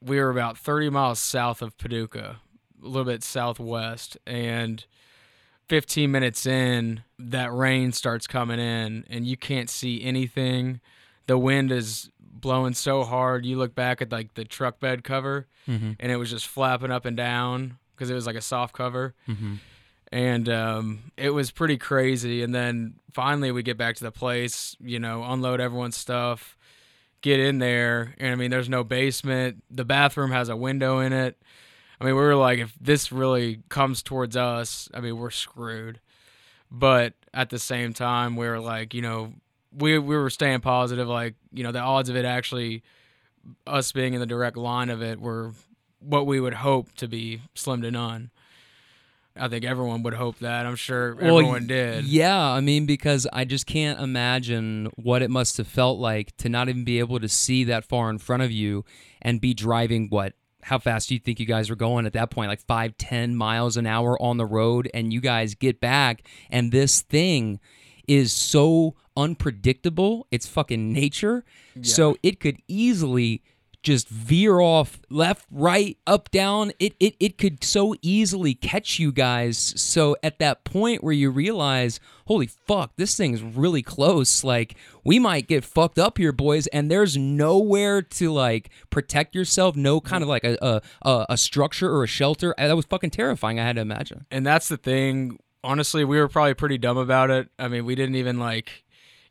we 0.00 0.18
were 0.18 0.30
about 0.30 0.58
30 0.58 0.90
miles 0.90 1.18
south 1.18 1.62
of 1.62 1.76
Paducah, 1.78 2.40
a 2.82 2.86
little 2.86 3.04
bit 3.04 3.22
southwest, 3.22 4.18
and 4.26 4.84
15 5.68 6.10
minutes 6.10 6.46
in, 6.46 7.02
that 7.18 7.52
rain 7.52 7.92
starts 7.92 8.26
coming 8.26 8.58
in 8.58 9.04
and 9.08 9.26
you 9.26 9.36
can't 9.36 9.70
see 9.70 10.02
anything. 10.02 10.80
The 11.26 11.38
wind 11.38 11.72
is 11.72 12.10
blowing 12.20 12.74
so 12.74 13.04
hard. 13.04 13.46
You 13.46 13.56
look 13.56 13.74
back 13.74 14.02
at 14.02 14.12
like 14.12 14.34
the 14.34 14.44
truck 14.44 14.80
bed 14.80 15.04
cover 15.04 15.46
mm-hmm. 15.66 15.92
and 15.98 16.12
it 16.12 16.16
was 16.16 16.30
just 16.30 16.46
flapping 16.46 16.90
up 16.90 17.04
and 17.06 17.16
down 17.16 17.78
because 17.94 18.10
it 18.10 18.14
was 18.14 18.26
like 18.26 18.36
a 18.36 18.42
soft 18.42 18.74
cover. 18.74 19.14
Mm-hmm. 19.28 19.54
And 20.12 20.48
um, 20.48 21.12
it 21.16 21.30
was 21.30 21.50
pretty 21.50 21.78
crazy. 21.78 22.42
And 22.42 22.54
then 22.54 22.94
finally 23.12 23.50
we 23.50 23.62
get 23.62 23.78
back 23.78 23.96
to 23.96 24.04
the 24.04 24.12
place, 24.12 24.76
you 24.80 24.98
know, 24.98 25.24
unload 25.24 25.60
everyone's 25.60 25.96
stuff, 25.96 26.56
get 27.22 27.40
in 27.40 27.58
there. 27.58 28.14
And 28.18 28.30
I 28.30 28.34
mean, 28.36 28.50
there's 28.50 28.68
no 28.68 28.84
basement. 28.84 29.62
The 29.70 29.84
bathroom 29.84 30.30
has 30.30 30.50
a 30.50 30.56
window 30.56 31.00
in 31.00 31.12
it. 31.12 31.40
I 32.00 32.04
mean, 32.04 32.14
we 32.14 32.20
were 32.20 32.36
like, 32.36 32.58
if 32.58 32.74
this 32.80 33.12
really 33.12 33.60
comes 33.68 34.02
towards 34.02 34.36
us, 34.36 34.88
I 34.92 35.00
mean, 35.00 35.16
we're 35.16 35.30
screwed. 35.30 36.00
But 36.70 37.14
at 37.32 37.50
the 37.50 37.58
same 37.58 37.92
time, 37.92 38.36
we 38.36 38.48
were 38.48 38.60
like, 38.60 38.94
you 38.94 39.02
know, 39.02 39.32
we 39.72 39.98
we 39.98 40.16
were 40.16 40.30
staying 40.30 40.60
positive. 40.60 41.08
Like, 41.08 41.34
you 41.52 41.62
know, 41.62 41.72
the 41.72 41.80
odds 41.80 42.08
of 42.08 42.16
it 42.16 42.24
actually 42.24 42.82
us 43.66 43.92
being 43.92 44.14
in 44.14 44.20
the 44.20 44.26
direct 44.26 44.56
line 44.56 44.90
of 44.90 45.02
it 45.02 45.20
were 45.20 45.52
what 46.00 46.26
we 46.26 46.40
would 46.40 46.54
hope 46.54 46.92
to 46.96 47.08
be 47.08 47.42
slim 47.54 47.82
to 47.82 47.90
none. 47.90 48.30
I 49.36 49.48
think 49.48 49.64
everyone 49.64 50.04
would 50.04 50.14
hope 50.14 50.38
that. 50.38 50.64
I'm 50.64 50.76
sure 50.76 51.16
well, 51.16 51.38
everyone 51.38 51.66
did. 51.66 52.04
Yeah, 52.04 52.40
I 52.40 52.60
mean, 52.60 52.86
because 52.86 53.26
I 53.32 53.44
just 53.44 53.66
can't 53.66 53.98
imagine 53.98 54.90
what 54.94 55.22
it 55.22 55.30
must 55.30 55.56
have 55.56 55.66
felt 55.66 55.98
like 55.98 56.36
to 56.38 56.48
not 56.48 56.68
even 56.68 56.84
be 56.84 57.00
able 57.00 57.18
to 57.18 57.28
see 57.28 57.64
that 57.64 57.84
far 57.84 58.10
in 58.10 58.18
front 58.18 58.44
of 58.44 58.52
you 58.52 58.84
and 59.20 59.40
be 59.40 59.52
driving 59.52 60.08
what 60.08 60.34
how 60.64 60.78
fast 60.78 61.08
do 61.08 61.14
you 61.14 61.20
think 61.20 61.38
you 61.38 61.46
guys 61.46 61.70
were 61.70 61.76
going 61.76 62.06
at 62.06 62.14
that 62.14 62.30
point? 62.30 62.48
Like 62.48 62.60
five, 62.66 62.96
ten 62.98 63.36
miles 63.36 63.76
an 63.76 63.86
hour 63.86 64.20
on 64.20 64.36
the 64.38 64.46
road, 64.46 64.90
and 64.94 65.12
you 65.12 65.20
guys 65.20 65.54
get 65.54 65.80
back, 65.80 66.26
and 66.50 66.72
this 66.72 67.02
thing 67.02 67.60
is 68.08 68.32
so 68.32 68.94
unpredictable. 69.16 70.26
It's 70.30 70.46
fucking 70.46 70.92
nature. 70.92 71.44
So 71.82 72.16
it 72.22 72.40
could 72.40 72.58
easily 72.68 73.42
just 73.84 74.08
veer 74.08 74.58
off 74.58 75.00
left, 75.10 75.46
right, 75.50 75.96
up, 76.06 76.30
down. 76.30 76.72
It, 76.80 76.94
it 76.98 77.14
it 77.20 77.38
could 77.38 77.62
so 77.62 77.94
easily 78.02 78.54
catch 78.54 78.98
you 78.98 79.12
guys. 79.12 79.58
So 79.76 80.16
at 80.22 80.38
that 80.40 80.64
point 80.64 81.04
where 81.04 81.12
you 81.12 81.30
realize, 81.30 82.00
holy 82.26 82.46
fuck, 82.46 82.92
this 82.96 83.16
thing's 83.16 83.42
really 83.42 83.82
close. 83.82 84.42
Like 84.42 84.76
we 85.04 85.18
might 85.18 85.46
get 85.46 85.64
fucked 85.64 85.98
up 85.98 86.18
here, 86.18 86.32
boys. 86.32 86.66
And 86.68 86.90
there's 86.90 87.16
nowhere 87.16 88.02
to 88.02 88.32
like 88.32 88.70
protect 88.90 89.34
yourself. 89.34 89.76
No 89.76 90.00
kind 90.00 90.22
of 90.22 90.28
like 90.28 90.44
a 90.44 90.82
a, 91.02 91.26
a, 91.28 91.36
structure 91.36 91.94
or 91.94 92.02
a 92.02 92.08
shelter. 92.08 92.54
That 92.56 92.74
was 92.74 92.86
fucking 92.86 93.10
terrifying. 93.10 93.60
I 93.60 93.64
had 93.64 93.76
to 93.76 93.82
imagine. 93.82 94.26
And 94.30 94.46
that's 94.46 94.68
the 94.68 94.78
thing. 94.78 95.38
Honestly, 95.62 96.04
we 96.04 96.18
were 96.18 96.28
probably 96.28 96.54
pretty 96.54 96.78
dumb 96.78 96.98
about 96.98 97.30
it. 97.30 97.48
I 97.58 97.68
mean, 97.68 97.84
we 97.84 97.94
didn't 97.94 98.16
even 98.16 98.38
like 98.38 98.83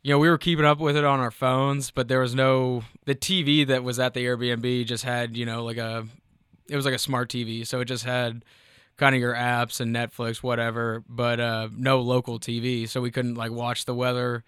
you 0.04 0.10
know, 0.10 0.18
we 0.18 0.28
were 0.28 0.38
keeping 0.38 0.66
up 0.66 0.78
with 0.78 0.96
it 0.98 1.04
on 1.04 1.18
our 1.18 1.30
phones, 1.30 1.90
but 1.90 2.08
there 2.08 2.20
was 2.20 2.34
no 2.34 2.84
the 3.06 3.14
TV 3.14 3.66
that 3.66 3.82
was 3.82 3.98
at 3.98 4.12
the 4.12 4.24
Airbnb 4.24 4.84
just 4.86 5.02
had, 5.02 5.34
you 5.34 5.46
know, 5.46 5.64
like 5.64 5.78
a 5.78 6.06
it 6.68 6.76
was 6.76 6.84
like 6.84 6.94
a 6.94 6.98
smart 6.98 7.30
TV, 7.30 7.66
so 7.66 7.80
it 7.80 7.86
just 7.86 8.04
had 8.04 8.44
kind 8.98 9.14
of 9.14 9.20
your 9.20 9.34
apps 9.34 9.80
and 9.80 9.96
Netflix, 9.96 10.42
whatever, 10.42 11.02
but 11.08 11.40
uh, 11.40 11.68
no 11.74 12.00
local 12.00 12.38
TV, 12.38 12.88
so 12.88 13.00
we 13.00 13.10
couldn't 13.10 13.34
like 13.34 13.50
watch 13.50 13.86
the 13.86 13.94
weather. 13.94 14.44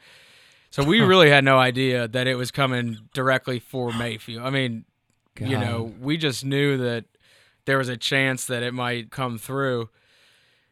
So 0.70 0.84
we 0.84 1.00
really 1.12 1.30
had 1.30 1.42
no 1.42 1.58
idea 1.58 2.06
that 2.06 2.26
it 2.26 2.36
was 2.36 2.50
coming 2.50 2.98
directly 3.14 3.58
for 3.58 3.92
Mayfield. 3.92 4.42
I 4.44 4.50
mean, 4.50 4.84
you 5.40 5.58
know, 5.58 5.94
we 6.00 6.18
just 6.18 6.44
knew 6.44 6.76
that 6.78 7.06
there 7.64 7.78
was 7.78 7.88
a 7.88 7.96
chance 7.96 8.44
that 8.46 8.62
it 8.62 8.74
might 8.74 9.10
come 9.10 9.38
through. 9.38 9.88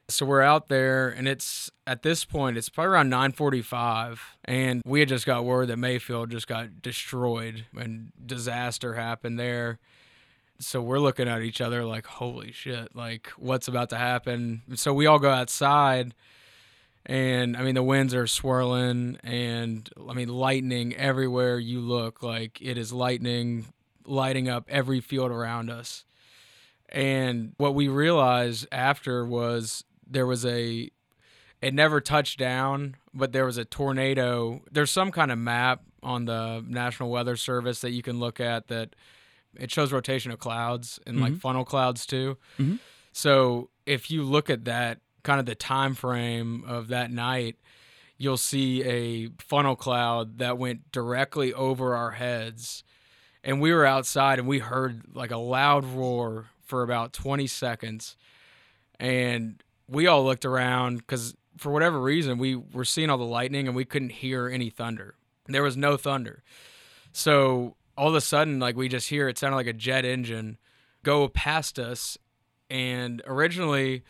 So 0.08 0.26
we're 0.26 0.42
out 0.42 0.68
there, 0.68 1.08
and 1.08 1.26
it's 1.26 1.70
at 1.86 2.02
this 2.02 2.26
point 2.26 2.58
it's 2.58 2.68
probably 2.68 2.92
around 2.92 3.08
9:45, 3.10 4.20
and 4.44 4.82
we 4.84 5.00
had 5.00 5.08
just 5.08 5.24
got 5.24 5.44
word 5.44 5.68
that 5.68 5.78
Mayfield 5.78 6.30
just 6.30 6.46
got 6.46 6.82
destroyed 6.82 7.64
and 7.74 8.12
disaster 8.24 8.94
happened 8.94 9.38
there. 9.38 9.78
So 10.58 10.82
we're 10.82 10.98
looking 10.98 11.26
at 11.26 11.40
each 11.40 11.60
other 11.60 11.84
like, 11.84 12.06
"Holy 12.06 12.52
shit! 12.52 12.94
Like, 12.94 13.28
what's 13.38 13.66
about 13.66 13.88
to 13.90 13.96
happen?" 13.96 14.62
So 14.74 14.92
we 14.92 15.06
all 15.06 15.18
go 15.18 15.30
outside, 15.30 16.14
and 17.06 17.56
I 17.56 17.62
mean 17.62 17.74
the 17.74 17.82
winds 17.82 18.14
are 18.14 18.26
swirling, 18.26 19.18
and 19.24 19.88
I 20.08 20.12
mean 20.12 20.28
lightning 20.28 20.94
everywhere 20.96 21.58
you 21.58 21.80
look. 21.80 22.22
Like 22.22 22.60
it 22.60 22.76
is 22.76 22.92
lightning 22.92 23.66
lighting 24.04 24.50
up 24.50 24.66
every 24.68 25.00
field 25.00 25.30
around 25.30 25.70
us. 25.70 26.04
And 26.90 27.54
what 27.56 27.74
we 27.74 27.88
realized 27.88 28.68
after 28.70 29.24
was 29.24 29.82
there 30.08 30.26
was 30.26 30.44
a 30.44 30.90
it 31.62 31.72
never 31.72 32.00
touched 32.00 32.38
down, 32.38 32.96
but 33.14 33.32
there 33.32 33.46
was 33.46 33.56
a 33.56 33.64
tornado. 33.64 34.60
There's 34.70 34.90
some 34.90 35.10
kind 35.10 35.32
of 35.32 35.38
map 35.38 35.82
on 36.02 36.26
the 36.26 36.62
National 36.66 37.10
Weather 37.10 37.36
Service 37.36 37.80
that 37.80 37.90
you 37.92 38.02
can 38.02 38.18
look 38.20 38.38
at 38.38 38.66
that 38.68 38.94
it 39.56 39.70
shows 39.70 39.92
rotation 39.92 40.30
of 40.30 40.38
clouds 40.38 40.98
and 41.06 41.20
like 41.20 41.36
funnel 41.36 41.64
clouds 41.64 42.04
too. 42.06 42.36
Mhm. 42.58 42.80
So 43.12 43.70
if 43.86 44.10
you 44.10 44.24
look 44.24 44.50
at 44.50 44.64
that 44.64 45.00
kind 45.22 45.40
of 45.40 45.46
the 45.46 45.54
time 45.54 45.94
frame 45.94 46.64
of 46.66 46.88
that 46.88 47.10
night, 47.10 47.56
you'll 48.18 48.36
see 48.36 48.82
a 48.84 49.28
funnel 49.38 49.76
cloud 49.76 50.38
that 50.38 50.58
went 50.58 50.90
directly 50.92 51.52
over 51.54 51.94
our 51.94 52.12
heads. 52.12 52.82
And 53.42 53.60
we 53.60 53.72
were 53.72 53.86
outside 53.86 54.38
and 54.38 54.48
we 54.48 54.58
heard 54.58 55.02
like 55.14 55.30
a 55.30 55.36
loud 55.38 55.84
roar 55.84 56.46
for 56.64 56.82
about 56.82 57.12
20 57.12 57.46
seconds. 57.46 58.16
And 58.98 59.62
we 59.88 60.06
all 60.06 60.24
looked 60.24 60.44
around 60.44 60.98
because 60.98 61.34
for 61.56 61.70
whatever 61.70 62.00
reason 62.00 62.38
we 62.38 62.56
were 62.56 62.84
seeing 62.84 63.10
all 63.10 63.18
the 63.18 63.24
lightning 63.24 63.66
and 63.66 63.76
we 63.76 63.84
couldn't 63.84 64.10
hear 64.10 64.48
any 64.48 64.70
thunder. 64.70 65.14
There 65.46 65.62
was 65.62 65.76
no 65.76 65.96
thunder. 65.96 66.42
So 67.12 67.76
all 67.96 68.08
of 68.08 68.14
a 68.14 68.20
sudden, 68.20 68.58
like 68.58 68.76
we 68.76 68.88
just 68.88 69.08
hear 69.08 69.28
it 69.28 69.38
sounded 69.38 69.56
like 69.56 69.66
a 69.66 69.72
jet 69.72 70.04
engine 70.04 70.58
go 71.02 71.28
past 71.28 71.78
us. 71.78 72.18
And 72.70 73.22
originally, 73.26 74.02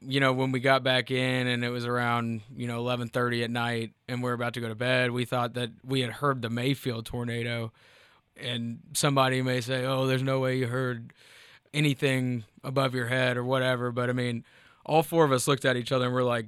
you 0.00 0.18
know, 0.20 0.32
when 0.32 0.50
we 0.50 0.58
got 0.58 0.82
back 0.82 1.10
in 1.10 1.46
and 1.46 1.64
it 1.64 1.68
was 1.68 1.86
around, 1.86 2.40
you 2.56 2.66
know, 2.66 2.78
eleven 2.78 3.08
thirty 3.08 3.44
at 3.44 3.50
night 3.50 3.92
and 4.08 4.22
we 4.22 4.30
are 4.30 4.34
about 4.34 4.54
to 4.54 4.60
go 4.60 4.68
to 4.68 4.74
bed, 4.74 5.12
we 5.12 5.24
thought 5.24 5.54
that 5.54 5.70
we 5.84 6.00
had 6.00 6.10
heard 6.10 6.42
the 6.42 6.50
Mayfield 6.50 7.06
tornado. 7.06 7.72
And 8.36 8.80
somebody 8.94 9.42
may 9.42 9.60
say, 9.60 9.84
Oh, 9.84 10.06
there's 10.06 10.22
no 10.22 10.40
way 10.40 10.56
you 10.56 10.66
heard 10.66 11.12
anything 11.72 12.44
above 12.64 12.94
your 12.94 13.06
head 13.06 13.36
or 13.36 13.44
whatever. 13.44 13.92
But 13.92 14.10
I 14.10 14.12
mean, 14.12 14.44
all 14.84 15.02
four 15.02 15.24
of 15.24 15.32
us 15.32 15.48
looked 15.48 15.64
at 15.64 15.76
each 15.76 15.92
other 15.92 16.06
and 16.06 16.14
we're 16.14 16.22
like, 16.22 16.46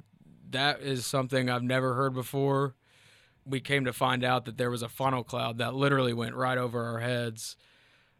that 0.50 0.80
is 0.80 1.06
something 1.06 1.50
I've 1.50 1.62
never 1.62 1.94
heard 1.94 2.14
before. 2.14 2.74
We 3.44 3.60
came 3.60 3.84
to 3.84 3.92
find 3.92 4.24
out 4.24 4.44
that 4.44 4.58
there 4.58 4.70
was 4.70 4.82
a 4.82 4.88
funnel 4.88 5.24
cloud 5.24 5.58
that 5.58 5.74
literally 5.74 6.12
went 6.12 6.34
right 6.34 6.58
over 6.58 6.84
our 6.84 7.00
heads. 7.00 7.56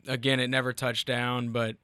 Again, 0.07 0.41
it 0.41 0.49
never 0.49 0.73
touched 0.73 1.07
down, 1.07 1.51
but 1.51 1.77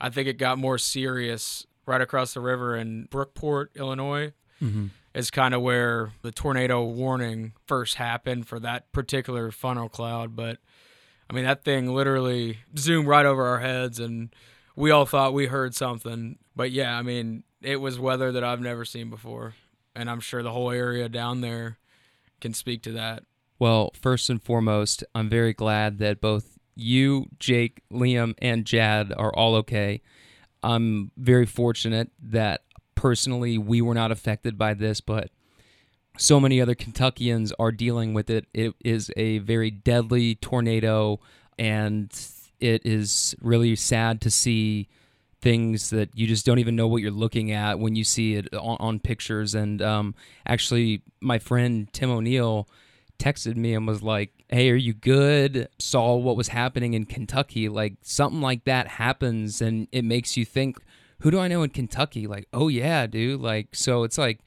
I 0.00 0.10
think 0.10 0.28
it 0.28 0.38
got 0.38 0.58
more 0.58 0.78
serious 0.78 1.66
right 1.86 2.00
across 2.00 2.34
the 2.34 2.40
river 2.40 2.76
in 2.76 3.08
Brookport, 3.10 3.68
Illinois. 3.74 4.32
Mm-hmm. 4.62 4.86
Is 5.14 5.30
kind 5.32 5.54
of 5.54 5.62
where 5.62 6.12
the 6.22 6.30
tornado 6.30 6.84
warning 6.84 7.52
first 7.66 7.96
happened 7.96 8.46
for 8.46 8.60
that 8.60 8.92
particular 8.92 9.50
funnel 9.50 9.88
cloud. 9.88 10.36
But 10.36 10.58
I 11.28 11.32
mean, 11.32 11.44
that 11.44 11.64
thing 11.64 11.92
literally 11.92 12.58
zoomed 12.76 13.08
right 13.08 13.26
over 13.26 13.44
our 13.46 13.58
heads, 13.58 13.98
and 13.98 14.32
we 14.78 14.92
all 14.92 15.06
thought 15.06 15.34
we 15.34 15.46
heard 15.46 15.74
something. 15.74 16.38
But 16.54 16.70
yeah, 16.70 16.96
I 16.96 17.02
mean, 17.02 17.42
it 17.60 17.76
was 17.76 17.98
weather 17.98 18.30
that 18.32 18.44
I've 18.44 18.60
never 18.60 18.84
seen 18.84 19.10
before, 19.10 19.54
and 19.94 20.08
I'm 20.08 20.20
sure 20.20 20.42
the 20.42 20.52
whole 20.52 20.70
area 20.70 21.08
down 21.08 21.40
there 21.40 21.78
can 22.40 22.54
speak 22.54 22.82
to 22.84 22.92
that. 22.92 23.24
Well, 23.58 23.90
first 24.00 24.30
and 24.30 24.40
foremost, 24.40 25.02
I'm 25.16 25.28
very 25.28 25.52
glad 25.52 25.98
that 25.98 26.20
both 26.20 26.58
you, 26.76 27.26
Jake, 27.40 27.82
Liam, 27.92 28.34
and 28.38 28.64
Jad 28.64 29.12
are 29.16 29.34
all 29.34 29.56
okay. 29.56 30.00
I'm 30.62 31.10
very 31.16 31.46
fortunate 31.46 32.12
that 32.22 32.62
personally 32.94 33.58
we 33.58 33.82
were 33.82 33.94
not 33.94 34.12
affected 34.12 34.56
by 34.56 34.74
this, 34.74 35.00
but 35.00 35.30
so 36.16 36.38
many 36.38 36.60
other 36.60 36.76
Kentuckians 36.76 37.52
are 37.58 37.72
dealing 37.72 38.14
with 38.14 38.30
it. 38.30 38.46
It 38.54 38.74
is 38.84 39.10
a 39.16 39.38
very 39.38 39.72
deadly 39.72 40.36
tornado, 40.36 41.18
and 41.58 42.12
it 42.60 42.84
is 42.84 43.34
really 43.40 43.76
sad 43.76 44.20
to 44.22 44.30
see 44.30 44.88
things 45.40 45.90
that 45.90 46.10
you 46.14 46.26
just 46.26 46.44
don't 46.44 46.58
even 46.58 46.74
know 46.74 46.88
what 46.88 47.00
you're 47.00 47.10
looking 47.10 47.52
at 47.52 47.78
when 47.78 47.94
you 47.94 48.04
see 48.04 48.34
it 48.34 48.52
on, 48.54 48.76
on 48.80 48.98
pictures. 48.98 49.54
And 49.54 49.80
um, 49.80 50.14
actually, 50.46 51.02
my 51.20 51.38
friend 51.38 51.92
Tim 51.92 52.10
O'Neill 52.10 52.68
texted 53.18 53.56
me 53.56 53.74
and 53.74 53.86
was 53.86 54.02
like, 54.02 54.32
"Hey, 54.48 54.70
are 54.70 54.76
you 54.76 54.94
good?" 54.94 55.68
Saw 55.78 56.16
what 56.16 56.36
was 56.36 56.48
happening 56.48 56.94
in 56.94 57.04
Kentucky. 57.04 57.68
Like 57.68 57.94
something 58.02 58.40
like 58.40 58.64
that 58.64 58.88
happens, 58.88 59.60
and 59.60 59.88
it 59.92 60.04
makes 60.04 60.36
you 60.36 60.44
think, 60.44 60.78
"Who 61.20 61.30
do 61.30 61.38
I 61.38 61.48
know 61.48 61.62
in 61.62 61.70
Kentucky?" 61.70 62.26
Like, 62.26 62.48
"Oh 62.52 62.68
yeah, 62.68 63.06
dude." 63.06 63.40
Like, 63.40 63.74
so 63.74 64.02
it's 64.02 64.18
like 64.18 64.40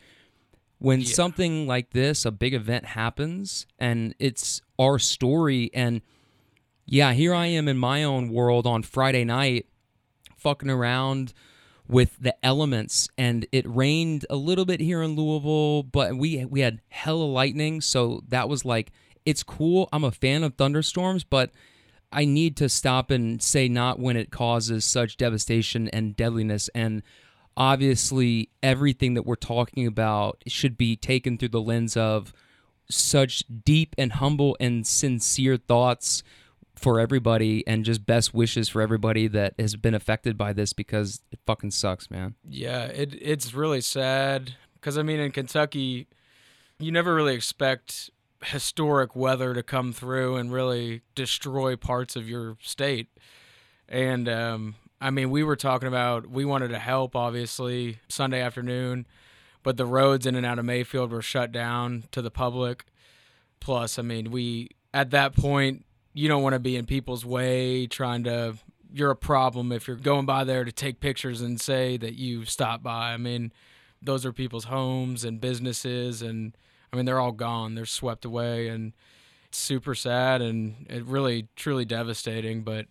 when 0.80 1.06
something 1.06 1.68
like 1.68 1.91
this, 1.91 2.25
a 2.25 2.32
big 2.32 2.53
event 2.53 2.86
happens, 2.86 3.65
and 3.80 4.15
it's 4.20 4.62
our 4.80 5.00
story, 5.00 5.70
and 5.74 6.01
yeah, 6.85 7.13
here 7.13 7.33
I 7.33 7.47
am 7.47 7.67
in 7.67 7.77
my 7.77 8.03
own 8.03 8.29
world 8.29 8.67
on 8.67 8.83
Friday 8.83 9.23
night, 9.23 9.67
fucking 10.38 10.69
around 10.69 11.33
with 11.88 12.15
the 12.21 12.33
elements 12.43 13.09
and 13.17 13.45
it 13.51 13.67
rained 13.67 14.25
a 14.29 14.35
little 14.35 14.63
bit 14.63 14.79
here 14.79 15.01
in 15.01 15.15
Louisville 15.15 15.83
but 15.83 16.15
we 16.15 16.45
we 16.45 16.61
had 16.61 16.79
hella 16.88 17.25
lightning 17.25 17.81
so 17.81 18.23
that 18.29 18.47
was 18.47 18.63
like 18.63 18.91
it's 19.25 19.43
cool. 19.43 19.88
I'm 19.91 20.05
a 20.05 20.11
fan 20.11 20.43
of 20.43 20.55
thunderstorms 20.55 21.25
but 21.25 21.51
I 22.11 22.25
need 22.25 22.55
to 22.57 22.69
stop 22.69 23.11
and 23.11 23.41
say 23.41 23.67
not 23.67 24.00
when 24.00 24.15
it 24.15 24.31
causes 24.31 24.85
such 24.85 25.17
devastation 25.17 25.89
and 25.89 26.15
deadliness 26.15 26.69
and 26.73 27.03
obviously 27.57 28.50
everything 28.63 29.13
that 29.15 29.25
we're 29.25 29.35
talking 29.35 29.85
about 29.85 30.41
should 30.47 30.77
be 30.77 30.95
taken 30.95 31.38
through 31.38 31.50
the 31.50 31.61
lens 31.61 31.97
of 31.97 32.33
such 32.89 33.43
deep 33.63 33.95
and 33.97 34.13
humble 34.13 34.55
and 34.59 34.88
sincere 34.88 35.57
thoughts 35.57 36.23
for 36.81 37.00
everybody 37.00 37.65
and 37.67 37.85
just 37.85 38.05
best 38.05 38.33
wishes 38.33 38.67
for 38.67 38.81
everybody 38.81 39.27
that 39.27 39.53
has 39.59 39.75
been 39.75 39.93
affected 39.93 40.38
by 40.38 40.51
this 40.51 40.73
because 40.73 41.21
it 41.31 41.39
fucking 41.45 41.71
sucks, 41.71 42.09
man. 42.09 42.35
Yeah, 42.47 42.85
it 42.85 43.13
it's 43.21 43.53
really 43.53 43.81
sad 43.81 44.55
because 44.73 44.97
I 44.97 45.03
mean 45.03 45.19
in 45.19 45.31
Kentucky, 45.31 46.07
you 46.79 46.91
never 46.91 47.13
really 47.13 47.35
expect 47.35 48.09
historic 48.43 49.15
weather 49.15 49.53
to 49.53 49.61
come 49.61 49.93
through 49.93 50.35
and 50.35 50.51
really 50.51 51.01
destroy 51.13 51.75
parts 51.75 52.15
of 52.15 52.27
your 52.27 52.57
state. 52.61 53.07
And 53.88 54.27
um, 54.27 54.75
I 55.00 55.11
mean, 55.11 55.29
we 55.29 55.43
were 55.43 55.55
talking 55.55 55.88
about 55.88 56.27
we 56.29 56.45
wanted 56.45 56.69
to 56.69 56.79
help 56.79 57.15
obviously 57.15 58.00
Sunday 58.07 58.41
afternoon, 58.41 59.05
but 59.61 59.77
the 59.77 59.85
roads 59.85 60.25
in 60.25 60.35
and 60.35 60.45
out 60.45 60.59
of 60.59 60.65
Mayfield 60.65 61.11
were 61.11 61.21
shut 61.21 61.51
down 61.51 62.05
to 62.11 62.21
the 62.21 62.31
public. 62.31 62.85
Plus, 63.59 64.00
I 64.00 64.01
mean, 64.01 64.31
we 64.31 64.69
at 64.93 65.11
that 65.11 65.35
point 65.35 65.85
you 66.13 66.27
don't 66.27 66.44
want 66.44 66.53
to 66.53 66.60
be 66.60 66.75
in 66.75 66.86
people's 66.86 67.25
way 67.25 67.88
trying 67.88 68.24
to 68.25 68.56
you're 68.94 69.12
a 69.12 69.15
problem 69.15 69.72
if 69.72 69.88
you're 69.88 69.96
going 69.96 70.25
by 70.25 70.44
there 70.44 70.65
to 70.65 70.72
take 70.72 71.00
pictures 71.00 71.41
and 71.41 71.62
say 71.62 71.98
that 71.98 72.15
you 72.15 72.46
stopped 72.46 72.84
by. 72.84 73.13
I 73.13 73.18
mean, 73.18 73.53
those 74.01 74.25
are 74.25 74.34
people's 74.34 74.65
homes 74.65 75.24
and 75.24 75.39
businesses, 75.39 76.22
and 76.22 76.58
I 76.91 76.98
mean, 76.98 77.06
they're 77.06 77.20
all 77.20 77.32
gone. 77.32 77.75
They're 77.75 77.86
swept 77.86 78.25
away, 78.25 78.68
and 78.68 78.94
it's 79.48 79.58
super 79.58 79.96
sad 79.96 80.41
and 80.41 80.86
it 80.89 81.06
really, 81.06 81.48
truly 81.56 81.86
devastating. 81.86 82.63
But 82.63 82.88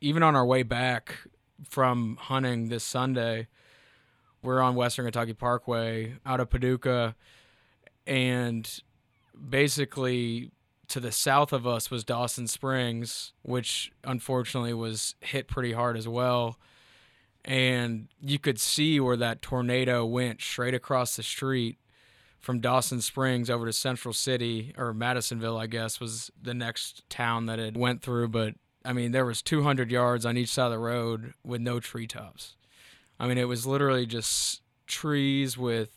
even 0.00 0.22
on 0.22 0.36
our 0.36 0.44
way 0.44 0.62
back 0.62 1.16
from 1.68 2.18
hunting 2.20 2.68
this 2.68 2.84
Sunday, 2.84 3.48
we're 4.42 4.60
on 4.60 4.74
Western 4.74 5.06
Kentucky 5.06 5.32
Parkway 5.32 6.16
out 6.26 6.40
of 6.40 6.50
Paducah, 6.50 7.14
and 8.06 8.80
basically 9.48 10.50
to 10.88 11.00
the 11.00 11.12
south 11.12 11.52
of 11.52 11.66
us 11.66 11.90
was 11.90 12.04
Dawson 12.04 12.46
Springs, 12.46 13.32
which 13.42 13.92
unfortunately 14.02 14.74
was 14.74 15.14
hit 15.20 15.48
pretty 15.48 15.72
hard 15.72 15.96
as 15.96 16.08
well. 16.08 16.58
And 17.44 18.08
you 18.20 18.38
could 18.38 18.58
see 18.58 18.98
where 19.00 19.16
that 19.16 19.42
tornado 19.42 20.04
went 20.04 20.40
straight 20.40 20.74
across 20.74 21.16
the 21.16 21.22
street 21.22 21.78
from 22.40 22.60
Dawson 22.60 23.00
Springs 23.00 23.50
over 23.50 23.66
to 23.66 23.72
Central 23.72 24.14
City 24.14 24.74
or 24.76 24.92
Madisonville, 24.94 25.58
I 25.58 25.66
guess, 25.66 26.00
was 26.00 26.30
the 26.40 26.54
next 26.54 27.08
town 27.08 27.46
that 27.46 27.58
it 27.58 27.76
went 27.76 28.02
through. 28.02 28.28
But 28.28 28.54
I 28.84 28.92
mean, 28.92 29.12
there 29.12 29.24
was 29.24 29.42
200 29.42 29.90
yards 29.90 30.26
on 30.26 30.36
each 30.36 30.50
side 30.50 30.66
of 30.66 30.72
the 30.72 30.78
road 30.78 31.34
with 31.42 31.60
no 31.60 31.80
treetops. 31.80 32.56
I 33.18 33.26
mean, 33.26 33.38
it 33.38 33.48
was 33.48 33.66
literally 33.66 34.06
just 34.06 34.62
trees 34.86 35.56
with 35.56 35.90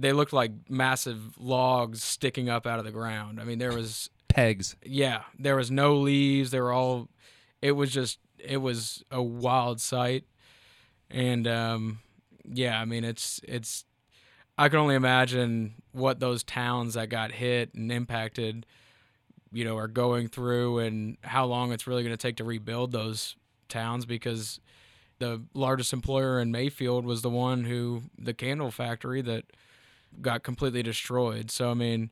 they 0.00 0.12
looked 0.12 0.32
like 0.32 0.52
massive 0.68 1.38
logs 1.38 2.02
sticking 2.02 2.48
up 2.48 2.66
out 2.66 2.78
of 2.78 2.84
the 2.84 2.90
ground. 2.90 3.40
I 3.40 3.44
mean, 3.44 3.58
there 3.58 3.72
was 3.72 4.10
Pegs. 4.28 4.76
yeah, 4.84 5.22
there 5.38 5.56
was 5.56 5.70
no 5.70 5.96
leaves. 5.96 6.50
They 6.50 6.60
were 6.60 6.72
all. 6.72 7.08
It 7.60 7.72
was 7.72 7.90
just. 7.90 8.18
It 8.38 8.58
was 8.58 9.04
a 9.10 9.22
wild 9.22 9.80
sight, 9.80 10.24
and 11.10 11.46
um, 11.46 11.98
yeah, 12.44 12.80
I 12.80 12.84
mean, 12.84 13.04
it's 13.04 13.40
it's. 13.44 13.84
I 14.56 14.68
can 14.68 14.78
only 14.78 14.94
imagine 14.94 15.74
what 15.92 16.20
those 16.20 16.42
towns 16.42 16.94
that 16.94 17.08
got 17.08 17.32
hit 17.32 17.74
and 17.74 17.90
impacted, 17.90 18.66
you 19.52 19.64
know, 19.64 19.76
are 19.76 19.88
going 19.88 20.28
through, 20.28 20.78
and 20.78 21.18
how 21.22 21.44
long 21.44 21.72
it's 21.72 21.86
really 21.86 22.02
going 22.02 22.14
to 22.14 22.20
take 22.20 22.36
to 22.36 22.44
rebuild 22.44 22.92
those 22.92 23.36
towns 23.68 24.06
because 24.06 24.60
the 25.18 25.42
largest 25.54 25.92
employer 25.92 26.40
in 26.40 26.50
Mayfield 26.50 27.04
was 27.04 27.22
the 27.22 27.30
one 27.30 27.64
who 27.64 28.02
the 28.18 28.34
candle 28.34 28.70
factory 28.70 29.20
that 29.22 29.44
got 30.20 30.42
completely 30.42 30.82
destroyed. 30.82 31.50
So 31.50 31.70
I 31.70 31.74
mean, 31.74 32.10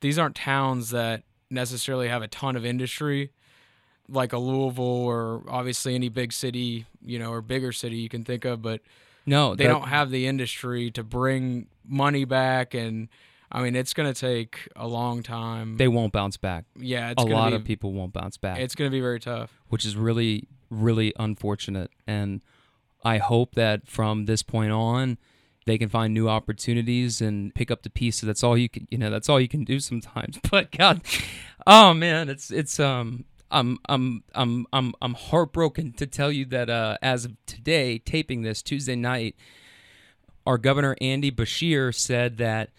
these 0.00 0.18
aren't 0.18 0.36
towns 0.36 0.90
that 0.90 1.22
necessarily 1.50 2.08
have 2.08 2.22
a 2.22 2.28
ton 2.28 2.56
of 2.56 2.64
industry 2.64 3.32
like 4.08 4.32
a 4.32 4.38
Louisville 4.38 4.84
or 4.84 5.42
obviously 5.48 5.94
any 5.94 6.08
big 6.08 6.32
city, 6.32 6.86
you 7.04 7.18
know, 7.18 7.30
or 7.30 7.40
bigger 7.40 7.70
city 7.72 7.96
you 7.96 8.08
can 8.08 8.24
think 8.24 8.44
of, 8.44 8.60
but 8.60 8.80
No, 9.26 9.54
they 9.54 9.64
that- 9.64 9.70
don't 9.70 9.88
have 9.88 10.10
the 10.10 10.26
industry 10.26 10.90
to 10.92 11.04
bring 11.04 11.66
money 11.86 12.24
back 12.24 12.74
and 12.74 13.08
I 13.52 13.62
mean, 13.62 13.74
it's 13.74 13.92
going 13.94 14.12
to 14.12 14.18
take 14.18 14.68
a 14.76 14.86
long 14.86 15.24
time. 15.24 15.76
They 15.76 15.88
won't 15.88 16.12
bounce 16.12 16.36
back. 16.36 16.66
yeah, 16.78 17.10
it's 17.10 17.20
A 17.20 17.26
lot 17.26 17.50
be, 17.50 17.56
of 17.56 17.64
people 17.64 17.92
won't 17.92 18.12
bounce 18.12 18.36
back. 18.36 18.60
It's 18.60 18.76
going 18.76 18.88
to 18.88 18.94
be 18.94 19.00
very 19.00 19.18
tough. 19.18 19.60
which 19.68 19.84
is 19.84 19.96
really 19.96 20.46
really 20.70 21.12
unfortunate 21.18 21.90
and 22.06 22.40
i 23.02 23.18
hope 23.18 23.56
that 23.56 23.88
from 23.88 24.26
this 24.26 24.40
point 24.40 24.70
on 24.70 25.18
they 25.66 25.78
can 25.78 25.88
find 25.88 26.12
new 26.12 26.28
opportunities 26.28 27.20
and 27.20 27.54
pick 27.54 27.70
up 27.70 27.82
the 27.82 27.90
pieces 27.90 28.22
that's 28.26 28.42
all 28.42 28.56
you 28.56 28.68
can 28.68 28.86
you 28.90 28.98
know 28.98 29.10
that's 29.10 29.28
all 29.28 29.40
you 29.40 29.48
can 29.48 29.64
do 29.64 29.78
sometimes 29.78 30.38
but 30.50 30.70
god 30.70 31.00
oh 31.66 31.92
man 31.94 32.28
it's 32.28 32.50
it's 32.50 32.80
um 32.80 33.24
I'm 33.50 33.78
I'm 33.88 34.22
I'm 34.34 34.66
I'm 34.72 34.94
I'm 35.02 35.14
heartbroken 35.14 35.92
to 35.94 36.06
tell 36.06 36.30
you 36.30 36.44
that 36.46 36.70
uh, 36.70 36.98
as 37.02 37.24
of 37.24 37.32
today, 37.46 37.98
taping 37.98 38.42
this 38.42 38.62
Tuesday 38.62 38.94
night, 38.94 39.34
our 40.46 40.58
governor 40.58 40.96
Andy 41.00 41.32
Beshear 41.32 41.94
said 41.94 42.36
that 42.38 42.70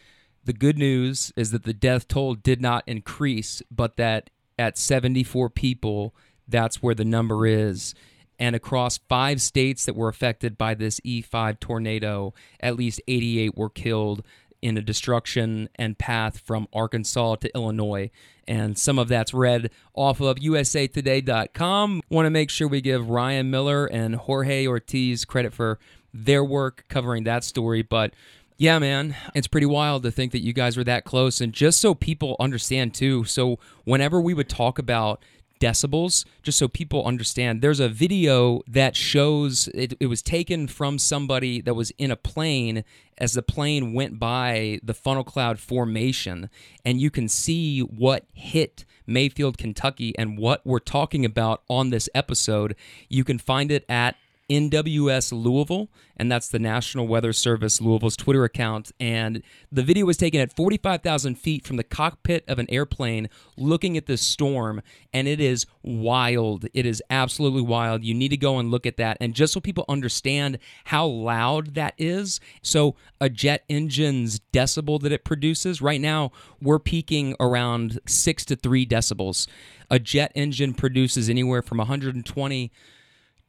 the 0.46 0.54
good 0.54 0.78
news 0.78 1.32
is 1.36 1.52
that 1.52 1.64
the 1.64 1.74
death 1.74 2.08
toll 2.08 2.36
did 2.36 2.62
not 2.62 2.84
increase, 2.88 3.62
but 3.70 3.98
that 3.98 4.30
at 4.58 4.78
74 4.78 5.50
people, 5.50 6.16
that's 6.48 6.82
where 6.82 6.96
the 6.96 7.06
number 7.06 7.46
is. 7.46 7.94
And 8.42 8.56
across 8.56 8.98
five 8.98 9.40
states 9.40 9.86
that 9.86 9.96
were 9.96 10.10
affected 10.10 10.58
by 10.58 10.74
this 10.74 11.00
E5 11.02 11.60
tornado, 11.60 12.34
at 12.60 12.76
least 12.76 13.00
88 13.08 13.56
were 13.56 13.70
killed 13.70 14.26
in 14.64 14.80
a 14.80 14.82
destruction 14.82 15.70
and 15.76 15.96
path 16.00 16.40
from 16.40 16.68
Arkansas 16.74 17.36
to 17.36 17.54
Illinois. 17.54 18.10
And 18.48 18.80
some 18.80 18.98
of 18.98 19.10
that's 19.10 19.32
read 19.32 19.70
off 19.94 20.20
of 20.22 20.38
usatoday.com. 20.38 22.02
Want 22.10 22.26
to 22.26 22.32
make 22.32 22.50
sure 22.50 22.68
we 22.68 22.82
give 22.82 23.12
Ryan 23.12 23.52
Miller 23.52 23.86
and 23.86 24.16
Jorge 24.16 24.66
Ortiz 24.66 25.24
credit 25.24 25.54
for 25.54 25.78
their 26.12 26.44
work 26.44 26.86
covering 26.90 27.26
that 27.26 27.44
story. 27.44 27.84
But 27.84 28.16
yeah, 28.58 28.80
man, 28.80 29.16
it's 29.36 29.48
pretty 29.48 29.68
wild 29.68 30.02
to 30.02 30.12
think 30.12 30.32
that 30.32 30.42
you 30.42 30.52
guys 30.52 30.78
were 30.78 30.84
that 30.86 31.06
close. 31.06 31.42
And 31.42 31.54
just 31.54 31.80
so 31.80 31.94
people 31.94 32.36
understand, 32.40 32.96
too, 32.96 33.24
so 33.24 33.60
whenever 33.84 34.20
we 34.20 34.34
would 34.34 34.50
talk 34.50 34.80
about 34.80 35.22
decibels, 35.62 36.26
just 36.44 36.58
so 36.58 36.68
people 36.68 37.06
understand, 37.06 37.62
there's 37.62 37.80
a 37.80 37.88
video 37.88 38.62
that 38.68 38.96
shows 38.96 39.70
it, 39.74 39.94
it 40.00 40.08
was 40.08 40.22
taken 40.22 40.68
from 40.68 40.98
somebody 40.98 41.62
that 41.62 41.76
was 41.76 41.92
in 41.92 42.12
a 42.12 42.18
plane 42.18 42.84
as 43.18 43.34
the 43.34 43.44
plane 43.44 43.94
went 43.94 44.20
by 44.20 44.80
the 44.84 44.96
funnel 44.96 45.24
cloud 45.24 45.60
formation. 45.60 46.50
And 46.84 47.00
you 47.00 47.12
can 47.12 47.30
see 47.30 47.80
what 47.80 48.26
hit 48.34 48.84
Mayfield, 49.06 49.58
Kentucky, 49.58 50.18
and 50.18 50.38
what 50.38 50.66
we're 50.66 50.80
talking 50.80 51.24
about 51.24 51.62
on 51.70 51.92
this 51.92 52.10
episode. 52.16 52.76
You 53.08 53.24
can 53.24 53.38
find 53.38 53.72
it 53.72 53.86
at 53.88 54.16
NWS 54.52 55.32
Louisville, 55.32 55.88
and 56.18 56.30
that's 56.30 56.50
the 56.50 56.60
National 56.60 57.08
Weather 57.08 57.32
Service 57.32 57.80
Louisville's 57.80 58.18
Twitter 58.18 58.44
account. 58.44 58.92
And 59.00 59.44
the 59.72 59.82
video 59.82 60.06
was 60.06 60.18
taken 60.18 60.42
at 60.42 60.54
45,000 60.54 61.36
feet 61.36 61.66
from 61.66 61.78
the 61.78 61.86
cockpit 61.86 62.44
of 62.50 62.60
an 62.60 62.70
airplane 62.70 63.30
looking 63.56 63.96
at 63.96 64.08
this 64.08 64.22
storm, 64.22 64.82
and 65.14 65.26
it 65.26 65.40
is 65.40 65.66
wild. 65.84 66.66
It 66.74 66.86
is 66.86 67.02
absolutely 67.10 67.62
wild. 67.62 68.04
You 68.04 68.14
need 68.14 68.30
to 68.30 68.38
go 68.38 68.60
and 68.60 68.70
look 68.70 68.86
at 68.86 68.98
that. 68.98 69.16
And 69.22 69.34
just 69.34 69.54
so 69.54 69.62
people 69.62 69.86
understand 69.88 70.60
how 70.86 71.06
loud 71.06 71.76
that 71.76 71.94
is, 71.98 72.42
so 72.62 72.98
a 73.22 73.30
jet 73.30 73.64
engine's 73.70 74.42
decibel 74.52 75.02
that 75.02 75.14
it 75.14 75.24
produces, 75.24 75.82
right 75.82 76.02
now 76.02 76.32
we're 76.62 76.80
peaking 76.80 77.38
around 77.40 78.02
six 78.06 78.44
to 78.46 78.58
three 78.58 78.86
decibels. 78.86 79.48
A 79.90 79.98
jet 79.98 80.34
engine 80.36 80.74
produces 80.74 81.30
anywhere 81.30 81.62
from 81.62 81.78
120 81.78 82.72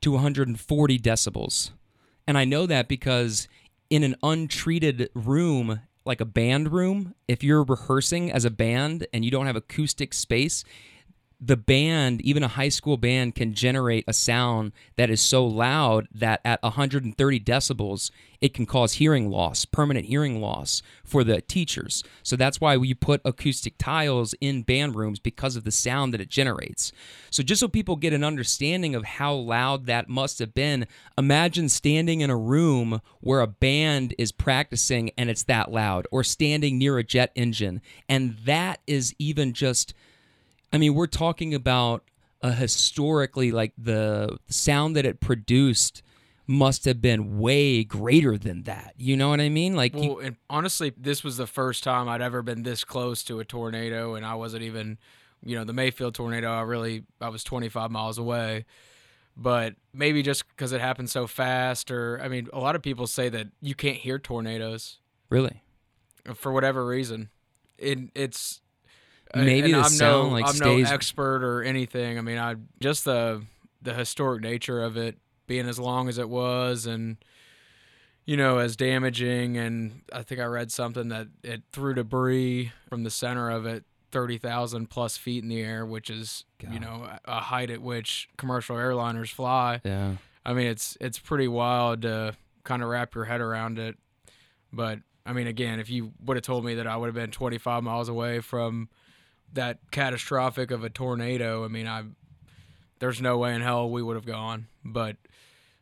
to 0.03 0.13
140 0.13 0.99
decibels. 0.99 1.71
And 2.27 2.39
I 2.39 2.45
know 2.45 2.67
that 2.67 2.89
because 2.89 3.49
in 3.91 4.05
an 4.05 4.17
untreated 4.23 5.11
room, 5.15 5.81
like 6.05 6.21
a 6.21 6.27
band 6.27 6.73
room, 6.73 7.15
if 7.29 7.43
you're 7.43 7.65
rehearsing 7.65 8.31
as 8.31 8.45
a 8.45 8.51
band 8.51 9.07
and 9.13 9.25
you 9.25 9.31
don't 9.31 9.47
have 9.47 9.57
acoustic 9.57 10.15
space, 10.15 10.65
the 11.45 11.57
band, 11.57 12.21
even 12.21 12.45
a 12.45 12.49
high 12.49 12.69
school 12.69 12.97
band, 12.97 13.35
can 13.35 13.53
generate 13.53 14.05
a 14.07 14.13
sound 14.13 14.71
that 14.97 15.11
is 15.11 15.21
so 15.21 15.45
loud 15.45 16.07
that 16.15 16.41
at 16.45 16.63
130 16.63 17.41
decibels, 17.41 18.13
it 18.41 18.55
can 18.55 18.65
cause 18.65 18.95
hearing 18.95 19.29
loss, 19.29 19.65
permanent 19.65 20.07
hearing 20.07 20.41
loss 20.41 20.83
for 21.05 21.25
the 21.25 21.41
teachers. 21.41 22.05
So 22.23 22.37
that's 22.37 22.61
why 22.61 22.77
we 22.77 22.95
put 22.95 23.23
acoustic 23.25 23.77
tiles 23.77 24.37
in 24.41 24.63
band 24.63 24.95
rooms 24.95 25.19
because 25.19 25.57
of 25.57 25.65
the 25.65 25.73
sound 25.73 26.15
that 26.15 26.21
it 26.21 26.29
generates. 26.29 26.93
So 27.31 27.43
just 27.43 27.59
so 27.59 27.67
people 27.67 27.97
get 27.97 28.13
an 28.13 28.23
understanding 28.23 28.95
of 28.95 29.05
how 29.05 29.35
loud 29.35 29.87
that 29.87 30.09
must 30.09 30.39
have 30.39 30.55
been, 30.55 30.87
imagine 31.19 31.69
standing 31.69 32.21
in 32.21 32.31
a 32.31 32.37
room 32.37 33.01
where 33.21 33.41
a 33.41 33.49
band 33.49 34.15
is 34.17 34.31
practicing 34.31 35.11
and 35.19 35.29
it's 35.29 35.45
that 35.45 35.73
loud, 35.73 36.07
or 36.13 36.23
standing 36.23 36.79
near 36.79 36.99
a 36.99 37.05
jet 37.05 37.33
engine. 37.35 37.81
And 38.09 38.37
that 38.45 38.81
is 38.87 39.13
even 39.19 39.55
just 39.55 39.93
I 40.73 40.79
mean, 40.79 40.95
we're 40.95 41.07
talking 41.07 41.55
about 41.55 42.05
a 42.41 42.53
historically 42.53 43.53
like 43.53 43.73
the 43.79 44.39
sound 44.49 44.97
that 44.97 45.07
it 45.07 45.21
produced 45.21 46.03
must 46.47 46.85
have 46.87 47.01
been 47.01 47.39
way 47.39 47.85
greater 47.85 48.37
than 48.37 48.65
that. 48.65 48.95
You 48.97 49.17
know 49.17 49.29
what 49.29 49.41
I 49.41 49.49
mean? 49.49 49.77
Like 49.77 49.95
you- 49.95 50.15
Well, 50.15 50.19
and 50.19 50.37
honestly, 50.51 50.93
this 50.97 51.23
was 51.23 51.37
the 51.37 51.47
first 51.47 51.85
time 51.85 52.09
I'd 52.09 52.21
ever 52.21 52.43
been 52.43 52.63
this 52.65 52.85
close 52.85 53.23
to 53.25 53.39
a 53.39 53.45
tornado, 53.45 54.15
and 54.15 54.27
I 54.27 54.35
wasn't 54.35 54.65
even, 54.65 54.99
you 55.45 55.57
know, 55.57 55.65
the 55.65 55.73
Mayfield 55.73 56.15
tornado. 56.17 56.51
I 56.51 56.63
really, 56.63 57.05
I 57.21 57.29
was 57.29 57.45
25 57.45 57.91
miles 57.93 58.19
away, 58.19 58.65
but 59.37 59.75
maybe 59.95 60.23
just 60.23 60.49
because 60.49 60.73
it 60.73 60.81
happened 60.81 61.11
so 61.11 61.27
fast, 61.29 61.91
or 61.93 62.21
I 62.21 62.29
mean, 62.29 62.49
a 62.53 62.59
lot 62.59 62.75
of 62.75 62.83
people 62.83 63.07
say 63.07 63.29
that 63.29 63.47
you 63.61 63.75
can't 63.77 63.99
hear 63.99 64.19
tornadoes 64.19 64.99
really 65.31 65.63
for 66.35 66.51
whatever 66.53 66.85
reason. 66.85 67.31
It, 67.79 67.99
it's 68.17 68.62
Maybe 69.35 69.75
I'm 69.75 69.85
sound, 69.85 70.29
no, 70.29 70.35
like, 70.35 70.47
I'm 70.47 70.55
stays- 70.55 70.89
no 70.89 70.95
expert 70.95 71.43
or 71.43 71.63
anything. 71.63 72.19
I 72.19 72.21
mean, 72.21 72.39
I 72.39 72.57
just 72.81 73.05
the 73.05 73.43
the 73.81 73.95
historic 73.95 74.43
nature 74.43 74.83
of 74.83 74.97
it 74.97 75.17
being 75.47 75.69
as 75.69 75.79
long 75.79 76.09
as 76.09 76.19
it 76.19 76.29
was, 76.29 76.87
and 76.87 77.17
you 78.25 78.37
know, 78.37 78.59
as 78.59 78.77
damaging. 78.77 79.57
And 79.57 80.03
I 80.13 80.23
think 80.23 80.41
I 80.41 80.45
read 80.45 80.71
something 80.71 81.09
that 81.09 81.29
it 81.43 81.63
threw 81.73 81.95
debris 81.95 82.73
from 82.89 83.03
the 83.05 83.11
center 83.11 83.51
of 83.51 83.67
it 83.67 83.85
30,000 84.13 84.89
plus 84.89 85.17
feet 85.17 85.43
in 85.43 85.49
the 85.49 85.61
air, 85.61 85.85
which 85.85 86.11
is, 86.11 86.45
God. 86.61 86.73
you 86.75 86.79
know, 86.79 87.09
a 87.25 87.41
height 87.41 87.71
at 87.71 87.81
which 87.83 88.29
commercial 88.37 88.77
airliners 88.77 89.31
fly. 89.31 89.81
Yeah. 89.85 90.17
I 90.45 90.53
mean, 90.53 90.67
it's 90.67 90.97
it's 91.01 91.19
pretty 91.19 91.49
wild 91.49 92.03
to 92.03 92.37
kind 92.65 92.83
of 92.83 92.89
wrap 92.89 93.15
your 93.15 93.25
head 93.25 93.41
around 93.41 93.79
it. 93.79 93.97
But 94.73 95.01
I 95.25 95.33
mean, 95.33 95.47
again, 95.47 95.81
if 95.81 95.89
you 95.91 96.13
would 96.25 96.37
have 96.37 96.45
told 96.45 96.65
me 96.65 96.75
that 96.75 96.87
I 96.87 96.97
would 96.97 97.07
have 97.07 97.15
been 97.15 97.31
25 97.31 97.83
miles 97.83 98.09
away 98.09 98.41
from 98.41 98.89
that 99.53 99.79
catastrophic 99.91 100.71
of 100.71 100.85
a 100.85 100.91
tornado, 100.91 101.65
I 101.65 101.69
mean, 101.69 101.87
I 101.87 102.05
there's 102.99 103.21
no 103.21 103.37
way 103.39 103.55
in 103.55 103.63
hell 103.63 103.91
we 103.91 104.03
would 104.03 104.15
have 104.15 104.27
gone. 104.27 104.69
But 104.85 105.17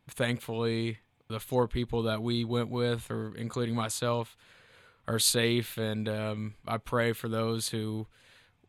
thankfully, 0.09 0.99
the 1.29 1.39
four 1.39 1.69
people 1.69 2.03
that 2.05 2.23
we 2.23 2.45
went 2.45 2.71
with, 2.71 3.11
or 3.11 3.35
including 3.37 3.75
myself, 3.75 4.37
are 5.07 5.19
safe, 5.19 5.77
and 5.77 6.09
um, 6.09 6.55
I 6.67 6.79
pray 6.79 7.13
for 7.13 7.29
those 7.29 7.69
who 7.69 8.07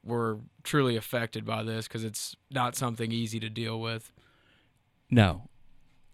were 0.03 0.39
truly 0.63 0.97
affected 0.97 1.45
by 1.45 1.63
this 1.63 1.87
because 1.87 2.03
it's 2.03 2.35
not 2.49 2.75
something 2.75 3.11
easy 3.11 3.39
to 3.39 3.49
deal 3.49 3.79
with. 3.79 4.11
No. 5.09 5.49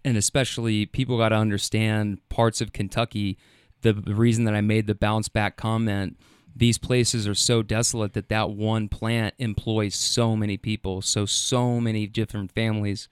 And 0.04 0.16
especially 0.16 0.86
people 0.86 1.18
got 1.18 1.30
to 1.30 1.36
understand 1.36 2.26
parts 2.28 2.60
of 2.60 2.72
Kentucky. 2.72 3.38
The, 3.82 3.92
the 3.92 4.14
reason 4.14 4.44
that 4.44 4.54
I 4.54 4.60
made 4.60 4.86
the 4.86 4.94
bounce 4.94 5.28
back 5.28 5.56
comment, 5.56 6.18
these 6.58 6.76
places 6.76 7.28
are 7.28 7.34
so 7.34 7.62
desolate 7.62 8.14
that 8.14 8.28
that 8.28 8.50
one 8.50 8.88
plant 8.88 9.34
employs 9.38 9.94
so 9.94 10.34
many 10.34 10.56
people. 10.56 11.00
So, 11.00 11.24
so 11.24 11.80
many 11.80 12.06
different 12.06 12.52
families 12.52 13.08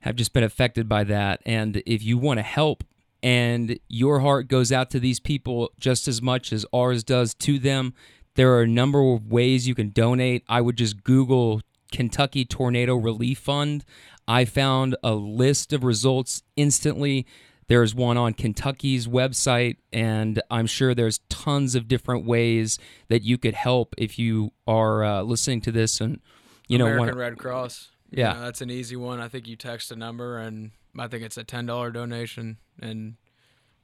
have 0.00 0.16
just 0.16 0.32
been 0.32 0.42
affected 0.42 0.88
by 0.88 1.04
that. 1.04 1.40
And 1.46 1.82
if 1.86 2.02
you 2.02 2.18
want 2.18 2.38
to 2.38 2.42
help 2.42 2.84
and 3.22 3.78
your 3.88 4.20
heart 4.20 4.48
goes 4.48 4.72
out 4.72 4.90
to 4.90 5.00
these 5.00 5.20
people 5.20 5.70
just 5.78 6.08
as 6.08 6.20
much 6.20 6.52
as 6.52 6.66
ours 6.74 7.04
does 7.04 7.32
to 7.34 7.58
them, 7.58 7.94
there 8.34 8.52
are 8.54 8.62
a 8.62 8.68
number 8.68 9.00
of 9.12 9.30
ways 9.30 9.68
you 9.68 9.74
can 9.76 9.90
donate. 9.90 10.42
I 10.48 10.60
would 10.60 10.76
just 10.76 11.04
Google 11.04 11.60
Kentucky 11.92 12.44
Tornado 12.44 12.96
Relief 12.96 13.38
Fund. 13.38 13.84
I 14.26 14.44
found 14.44 14.96
a 15.04 15.14
list 15.14 15.72
of 15.72 15.84
results 15.84 16.42
instantly. 16.56 17.24
There's 17.66 17.94
one 17.94 18.16
on 18.16 18.34
Kentucky's 18.34 19.06
website, 19.06 19.76
and 19.92 20.42
I'm 20.50 20.66
sure 20.66 20.94
there's 20.94 21.20
tons 21.30 21.74
of 21.74 21.88
different 21.88 22.26
ways 22.26 22.78
that 23.08 23.22
you 23.22 23.38
could 23.38 23.54
help 23.54 23.94
if 23.96 24.18
you 24.18 24.50
are 24.66 25.02
uh, 25.04 25.22
listening 25.22 25.60
to 25.62 25.72
this 25.72 26.00
and 26.00 26.20
you 26.68 26.78
know 26.78 26.86
American 26.86 27.16
Red 27.18 27.38
Cross. 27.38 27.90
You 28.10 28.18
Yeah. 28.22 28.32
know, 28.34 28.40
that's 28.42 28.60
an 28.60 28.70
easy 28.70 28.96
one. 28.96 29.20
I 29.20 29.28
think 29.28 29.46
you 29.48 29.56
text 29.56 29.90
a 29.90 29.96
number, 29.96 30.38
and 30.38 30.72
I 30.98 31.08
think 31.08 31.22
it's 31.24 31.36
a 31.36 31.44
ten 31.44 31.66
dollar 31.66 31.90
donation, 31.90 32.58
and 32.80 33.14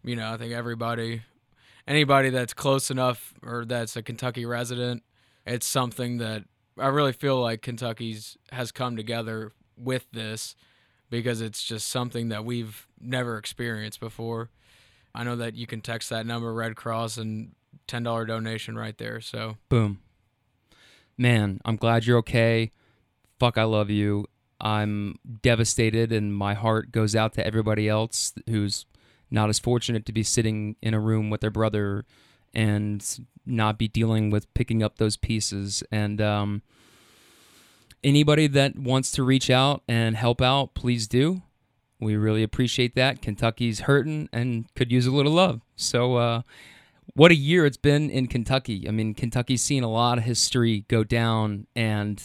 you 0.05 0.17
know, 0.17 0.33
I 0.33 0.37
think 0.37 0.53
everybody, 0.53 1.23
anybody 1.87 2.31
that's 2.31 2.55
close 2.55 2.91
enough 2.91 3.35
or 3.43 3.65
that's 3.65 3.97
a 3.97 4.03
Kentucky 4.03 4.47
resident, 4.47 5.03
it's 5.47 5.67
something 5.67 6.19
that 6.19 6.45
I 6.79 6.87
really 6.89 7.13
feel 7.13 7.41
like 7.41 7.63
Kentucky's 7.63 8.37
has 8.53 8.73
come 8.73 8.97
together 8.97 9.53
with 9.77 10.07
this 10.13 10.55
because 11.11 11.41
it's 11.41 11.63
just 11.63 11.89
something 11.89 12.29
that 12.29 12.45
we've 12.45 12.87
never 13.01 13.37
experienced 13.37 14.01
before. 14.01 14.51
I 15.15 15.25
know 15.25 15.37
that 15.37 15.57
you 15.57 15.67
can 15.67 15.81
text 15.81 16.09
that 16.11 16.25
number, 16.25 16.55
Red 16.55 16.77
Cross, 16.77 17.19
and 17.19 17.53
ten 17.87 18.05
dollar 18.05 18.25
donation 18.25 18.77
right 18.77 18.97
there. 18.97 19.21
So 19.21 19.57
Boom. 19.69 20.01
Man, 21.19 21.61
I'm 21.65 21.77
glad 21.77 22.07
you're 22.07 22.19
okay. 22.19 22.71
Fuck, 23.39 23.59
I 23.59 23.65
love 23.65 23.91
you. 23.91 24.27
I'm 24.61 25.17
devastated, 25.43 26.13
and 26.13 26.35
my 26.35 26.55
heart 26.55 26.93
goes 26.93 27.17
out 27.17 27.33
to 27.35 27.47
everybody 27.47 27.89
else 27.89 28.33
who's 28.49 28.87
not 29.31 29.49
as 29.49 29.59
fortunate 29.59 30.07
to 30.07 30.13
be 30.13 30.23
sitting 30.23 30.77
in 30.83 30.95
a 30.95 31.01
room 31.01 31.31
with 31.31 31.41
their 31.41 31.51
brother 31.51 32.05
and 32.53 33.27
not 33.47 33.79
be 33.79 33.89
dealing 33.89 34.31
with 34.31 34.53
picking 34.55 34.83
up 34.83 34.97
those 34.97 35.17
pieces. 35.17 35.83
And 35.91 36.21
um, 36.21 36.63
anybody 38.03 38.47
that 38.47 38.77
wants 38.77 39.13
to 39.13 39.23
reach 39.23 39.51
out 39.51 39.83
and 39.89 40.17
help 40.17 40.41
out, 40.41 40.75
please 40.75 41.07
do. 41.07 41.43
We 42.01 42.17
really 42.17 42.43
appreciate 42.43 42.95
that. 42.95 43.21
Kentucky's 43.21 43.81
hurting 43.81 44.29
and 44.33 44.67
could 44.75 44.91
use 44.91 45.07
a 45.07 45.11
little 45.11 45.33
love. 45.33 45.61
So, 45.77 46.17
uh, 46.17 46.43
what 47.15 47.31
a 47.31 47.37
year 47.37 47.67
it's 47.67 47.77
been 47.77 48.09
in 48.09 48.27
Kentucky. 48.29 48.87
I 48.89 48.93
mean, 48.93 49.15
Kentucky's 49.15 49.63
seen 49.63 49.83
a 49.83 49.91
lot 49.91 50.19
of 50.19 50.25
history 50.25 50.85
go 50.89 51.05
down, 51.05 51.67
and 51.75 52.23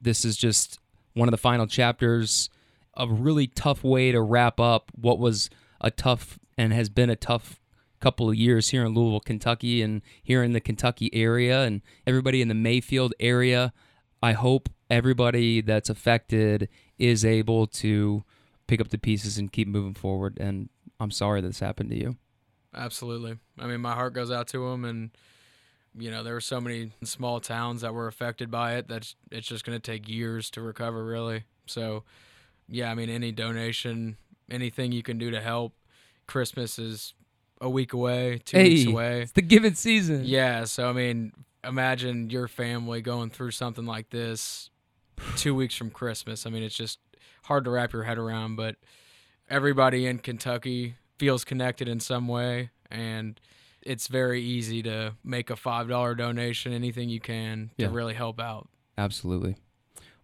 this 0.00 0.24
is 0.24 0.36
just 0.36 0.78
one 1.14 1.28
of 1.28 1.32
the 1.32 1.38
final 1.38 1.66
chapters. 1.66 2.50
A 2.96 3.08
really 3.08 3.46
tough 3.46 3.82
way 3.82 4.12
to 4.12 4.20
wrap 4.20 4.60
up 4.60 4.90
what 4.94 5.18
was 5.18 5.50
a 5.80 5.90
tough 5.90 6.38
and 6.58 6.72
has 6.72 6.88
been 6.88 7.10
a 7.10 7.16
tough 7.16 7.60
couple 8.00 8.28
of 8.28 8.36
years 8.36 8.68
here 8.68 8.84
in 8.84 8.92
Louisville, 8.92 9.20
Kentucky, 9.20 9.80
and 9.80 10.02
here 10.22 10.42
in 10.42 10.52
the 10.52 10.60
Kentucky 10.60 11.14
area, 11.14 11.62
and 11.62 11.80
everybody 12.06 12.42
in 12.42 12.48
the 12.48 12.54
Mayfield 12.54 13.14
area. 13.18 13.72
I 14.24 14.32
hope 14.32 14.70
everybody 14.88 15.60
that's 15.60 15.90
affected 15.90 16.70
is 16.98 17.26
able 17.26 17.66
to 17.66 18.24
pick 18.66 18.80
up 18.80 18.88
the 18.88 18.96
pieces 18.96 19.36
and 19.36 19.52
keep 19.52 19.68
moving 19.68 19.92
forward. 19.92 20.38
And 20.40 20.70
I'm 20.98 21.10
sorry 21.10 21.42
this 21.42 21.60
happened 21.60 21.90
to 21.90 21.96
you. 21.96 22.16
Absolutely. 22.74 23.36
I 23.58 23.66
mean, 23.66 23.82
my 23.82 23.92
heart 23.92 24.14
goes 24.14 24.30
out 24.30 24.48
to 24.48 24.70
them, 24.70 24.86
and 24.86 25.10
you 25.94 26.10
know, 26.10 26.22
there 26.22 26.32
were 26.32 26.40
so 26.40 26.58
many 26.58 26.92
small 27.02 27.38
towns 27.38 27.82
that 27.82 27.92
were 27.92 28.06
affected 28.06 28.50
by 28.50 28.76
it 28.76 28.88
that 28.88 29.12
it's 29.30 29.46
just 29.46 29.62
going 29.62 29.78
to 29.78 29.92
take 29.92 30.08
years 30.08 30.48
to 30.52 30.62
recover, 30.62 31.04
really. 31.04 31.44
So, 31.66 32.04
yeah, 32.66 32.90
I 32.90 32.94
mean, 32.94 33.10
any 33.10 33.30
donation, 33.30 34.16
anything 34.50 34.90
you 34.90 35.02
can 35.02 35.18
do 35.18 35.32
to 35.32 35.40
help. 35.42 35.74
Christmas 36.26 36.78
is 36.78 37.12
a 37.60 37.68
week 37.68 37.92
away, 37.92 38.40
two 38.42 38.56
weeks 38.56 38.86
away. 38.86 39.20
It's 39.20 39.32
the 39.32 39.42
given 39.42 39.74
season. 39.74 40.22
Yeah, 40.24 40.64
so 40.64 40.88
I 40.88 40.94
mean, 40.94 41.34
imagine 41.66 42.30
your 42.30 42.48
family 42.48 43.00
going 43.02 43.30
through 43.30 43.50
something 43.52 43.86
like 43.86 44.10
this 44.10 44.70
two 45.36 45.54
weeks 45.54 45.74
from 45.76 45.90
Christmas. 45.90 46.46
I 46.46 46.50
mean, 46.50 46.62
it's 46.62 46.74
just 46.76 46.98
hard 47.44 47.64
to 47.64 47.70
wrap 47.70 47.92
your 47.92 48.04
head 48.04 48.18
around, 48.18 48.56
but 48.56 48.76
everybody 49.48 50.06
in 50.06 50.18
Kentucky 50.18 50.96
feels 51.18 51.44
connected 51.44 51.88
in 51.88 52.00
some 52.00 52.26
way, 52.28 52.70
and 52.90 53.40
it's 53.82 54.08
very 54.08 54.42
easy 54.42 54.82
to 54.82 55.14
make 55.22 55.50
a 55.50 55.54
$5 55.54 56.14
donation, 56.16 56.72
anything 56.72 57.08
you 57.08 57.20
can 57.20 57.70
to 57.78 57.84
Yeah. 57.84 57.90
really 57.92 58.14
help 58.14 58.40
out. 58.40 58.68
Absolutely. 58.96 59.56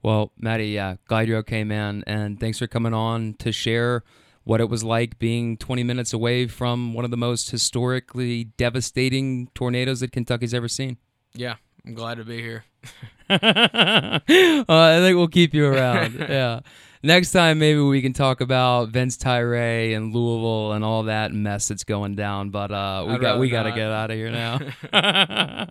Well, 0.02 0.32
Maddie, 0.38 0.68
yeah, 0.68 0.96
glad 1.06 1.28
you're 1.28 1.38
okay, 1.38 1.62
man. 1.62 2.02
And 2.06 2.40
thanks 2.40 2.58
for 2.58 2.66
coming 2.66 2.94
on 2.94 3.34
to 3.34 3.52
share 3.52 4.02
what 4.44 4.60
it 4.60 4.70
was 4.70 4.82
like 4.82 5.18
being 5.18 5.58
20 5.58 5.82
minutes 5.82 6.14
away 6.14 6.46
from 6.46 6.94
one 6.94 7.04
of 7.04 7.10
the 7.10 7.16
most 7.18 7.50
historically 7.50 8.44
devastating 8.56 9.48
tornadoes 9.54 10.00
that 10.00 10.10
Kentucky's 10.12 10.54
ever 10.54 10.68
seen. 10.68 10.96
Yeah, 11.34 11.56
I'm 11.86 11.94
glad 11.94 12.16
to 12.16 12.24
be 12.24 12.40
here. 12.40 12.64
uh, 13.30 13.38
I 13.38 14.98
think 14.98 15.16
we'll 15.16 15.28
keep 15.28 15.54
you 15.54 15.66
around. 15.66 16.14
yeah. 16.18 16.60
Next 17.02 17.32
time, 17.32 17.58
maybe 17.58 17.80
we 17.80 18.02
can 18.02 18.12
talk 18.12 18.42
about 18.42 18.90
Vince 18.90 19.16
Tyra 19.16 19.96
and 19.96 20.14
Louisville 20.14 20.72
and 20.72 20.84
all 20.84 21.04
that 21.04 21.32
mess 21.32 21.68
that's 21.68 21.84
going 21.84 22.14
down. 22.14 22.50
But 22.50 22.70
uh, 22.70 23.04
we 23.06 23.14
I'd 23.14 23.20
got 23.20 23.38
we 23.38 23.48
got 23.48 23.62
to 23.62 23.72
get 23.72 23.90
out 23.90 24.10
of 24.10 24.16
here 24.16 24.30
now. 24.30 24.58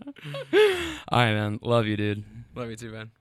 all 1.08 1.20
right, 1.20 1.34
man. 1.34 1.60
Love 1.62 1.86
you, 1.86 1.98
dude. 1.98 2.24
Love 2.56 2.70
you 2.70 2.76
too, 2.76 2.92
man. 2.92 3.12